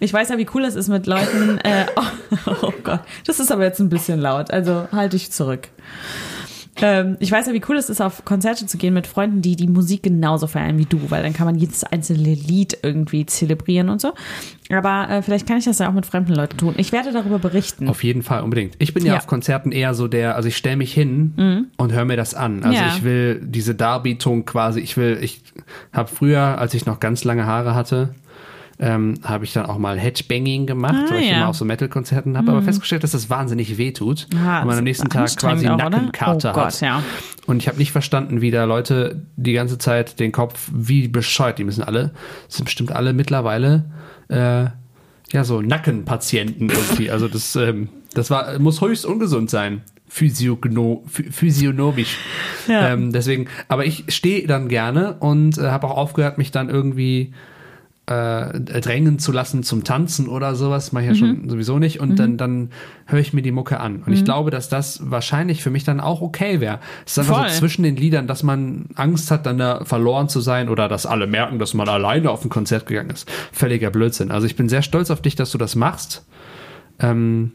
[0.00, 1.58] Ich weiß ja, wie cool es ist mit Leuten.
[1.58, 1.86] Äh,
[2.46, 4.50] oh, oh Gott, das ist aber jetzt ein bisschen laut.
[4.50, 5.68] Also halte ich zurück.
[6.82, 9.54] Ähm, ich weiß ja, wie cool es ist, auf Konzerte zu gehen mit Freunden, die
[9.54, 13.88] die Musik genauso feiern wie du, weil dann kann man jedes einzelne Lied irgendwie zelebrieren
[13.90, 14.12] und so.
[14.70, 16.74] Aber äh, vielleicht kann ich das ja auch mit fremden Leuten tun.
[16.76, 17.88] Ich werde darüber berichten.
[17.88, 18.74] Auf jeden Fall, unbedingt.
[18.78, 19.18] Ich bin ja, Ja.
[19.18, 22.64] auf Konzerten eher so der, also ich stelle mich hin und höre mir das an.
[22.64, 22.88] Also Ja.
[22.88, 25.42] ich will diese Darbietung quasi, ich will, ich
[25.92, 28.14] habe früher, als ich noch ganz lange Haare hatte,
[28.78, 31.36] ähm, habe ich dann auch mal Headbanging gemacht, Ah, weil ich ja.
[31.36, 34.26] immer auf so Metal-Konzerten habe, aber festgestellt, dass das wahnsinnig weh tut.
[34.34, 35.90] Ja, und man am nächsten Tag quasi auch, oder?
[35.90, 36.80] Nackenkarte Oh Gott, hat.
[36.80, 37.02] ja.
[37.46, 41.58] Und ich habe nicht verstanden, wie da Leute die ganze Zeit den Kopf wie bescheuert,
[41.58, 42.10] die müssen alle,
[42.48, 43.84] sind bestimmt alle mittlerweile
[44.28, 44.64] äh,
[45.32, 47.10] ja so Nackenpatienten irgendwie.
[47.10, 49.82] Also das, ähm, das war, muss höchst ungesund sein.
[50.08, 52.18] Physiogno, phy- physiognomisch.
[52.68, 52.92] Ja.
[52.92, 57.32] Ähm, deswegen, aber ich stehe dann gerne und äh, habe auch aufgehört, mich dann irgendwie
[58.06, 61.36] äh, drängen zu lassen zum Tanzen oder sowas, mache ich ja Mhm.
[61.40, 62.00] schon sowieso nicht.
[62.00, 62.68] Und dann, dann
[63.06, 63.96] höre ich mir die Mucke an.
[63.96, 64.12] Und Mhm.
[64.12, 66.80] ich glaube, dass das wahrscheinlich für mich dann auch okay wäre.
[67.06, 67.48] Es ist einfach Voll.
[67.48, 71.06] so zwischen den Liedern, dass man Angst hat, dann da verloren zu sein oder dass
[71.06, 73.26] alle merken, dass man alleine auf ein Konzert gegangen ist.
[73.52, 74.30] Völliger Blödsinn.
[74.30, 76.26] Also ich bin sehr stolz auf dich, dass du das machst.
[77.00, 77.52] Ähm,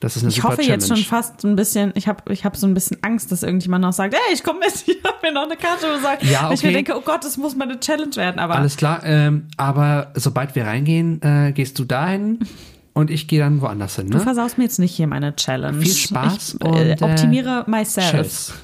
[0.00, 0.74] das ist eine Ich super hoffe Challenge.
[0.74, 3.82] jetzt schon fast ein bisschen, ich habe ich hab so ein bisschen Angst, dass irgendjemand
[3.82, 6.50] noch sagt, hey, ich komme mit, ich habe mir noch eine Karte und sagt, Ja,
[6.52, 6.72] ich mir okay.
[6.72, 8.38] denke, oh Gott, das muss meine Challenge werden.
[8.38, 12.40] Aber Alles klar, ähm, aber sobald wir reingehen, äh, gehst du dahin
[12.92, 14.10] und ich gehe dann woanders hin.
[14.10, 14.22] du Ne?
[14.22, 15.80] versaust mir jetzt nicht hier meine Challenge.
[15.80, 18.54] Viel Spaß Ich äh, und, äh, optimiere myself.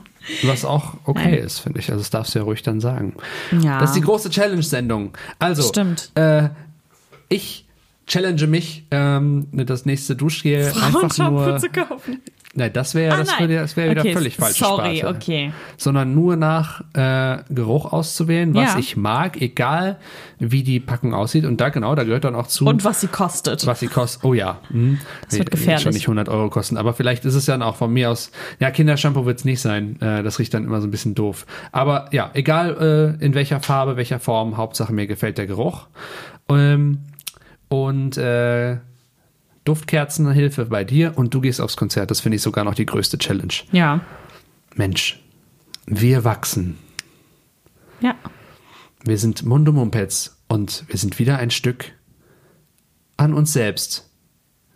[0.44, 1.34] Was auch okay Nein.
[1.46, 1.90] ist, finde ich.
[1.90, 3.14] Also das darfst du ja ruhig dann sagen.
[3.60, 3.80] Ja.
[3.80, 5.16] Das ist die große Challenge-Sendung.
[5.40, 6.12] Also, Stimmt.
[6.14, 6.50] Äh,
[7.28, 7.66] ich
[8.06, 11.58] challenge mich, ähm, das nächste Duschgel einfach nur.
[11.58, 12.20] Zu kaufen.
[12.54, 14.58] Nein, das wäre Ah, das wäre das wieder Okay, völlig falsch.
[14.58, 15.52] sorry, okay.
[15.78, 18.78] Sondern nur nach äh, Geruch auszuwählen, was Ja.
[18.78, 19.96] ich mag, egal
[20.38, 21.46] wie die Packung aussieht.
[21.46, 22.66] Und da genau, da gehört dann auch zu.
[22.66, 23.66] Und was sie kostet.
[23.66, 24.22] Was sie kostet.
[24.24, 24.58] Oh ja.
[24.68, 24.98] Hm.
[25.30, 25.82] Das wird gefährlich.
[25.82, 26.76] Schon nicht 100 Euro kosten.
[26.76, 28.30] Aber vielleicht ist es dann auch von mir aus.
[28.60, 29.98] Ja, Kindershampoo wird es nicht sein.
[30.02, 31.46] Äh, das riecht dann immer so ein bisschen doof.
[31.70, 35.86] Aber ja, egal äh, in welcher Farbe, welcher Form, Hauptsache mir gefällt der Geruch.
[36.50, 36.98] Ähm,
[37.72, 38.76] und äh,
[39.64, 42.10] Duftkerzenhilfe bei dir und du gehst aufs Konzert.
[42.10, 43.52] Das finde ich sogar noch die größte Challenge.
[43.70, 44.00] Ja.
[44.74, 45.20] Mensch,
[45.86, 46.78] wir wachsen.
[48.00, 48.14] Ja.
[49.04, 51.92] Wir sind Mundo Mumpets und wir sind wieder ein Stück
[53.16, 54.08] an uns selbst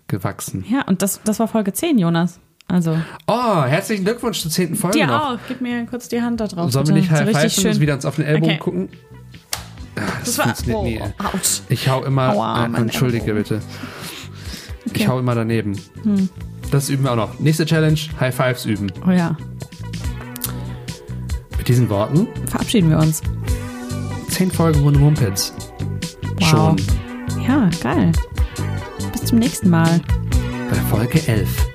[0.08, 0.64] gewachsen.
[0.68, 2.40] Ja, und das, das war Folge 10, Jonas.
[2.68, 2.96] Also,
[3.28, 5.34] Oh, herzlichen Glückwunsch zur zehnten Folge dir noch.
[5.34, 5.38] auch.
[5.48, 6.72] Gib mir kurz die Hand da drauf.
[6.72, 7.72] Sollen wir nicht so high richtig pfeifen schön.
[7.74, 8.58] und wieder uns auf den Ellbogen Okay.
[8.58, 8.88] gucken?
[9.96, 11.00] Das, Das funktioniert oh, nie.
[11.24, 11.60] ouch.
[11.68, 13.42] Ich hau immer, Aua, äh, entschuldige Ellbogen.
[13.58, 13.60] bitte.
[14.84, 15.04] Ich Okay.
[15.04, 15.08] Hm.
[15.10, 15.76] hau immer daneben.
[16.70, 17.38] Das üben wir auch noch.
[17.40, 18.92] Nächste Challenge, High Fives üben.
[19.06, 19.36] Oh ja.
[21.58, 23.22] Mit diesen Worten, Verabschieden wir uns.
[24.28, 25.52] zehn Folgen Runde Mumpets.
[26.38, 26.48] Wow.
[26.48, 26.76] Schon
[27.46, 28.12] Ja, geil.
[29.12, 30.00] Bis zum nächsten Mal.
[30.70, 31.65] bei Folge 11.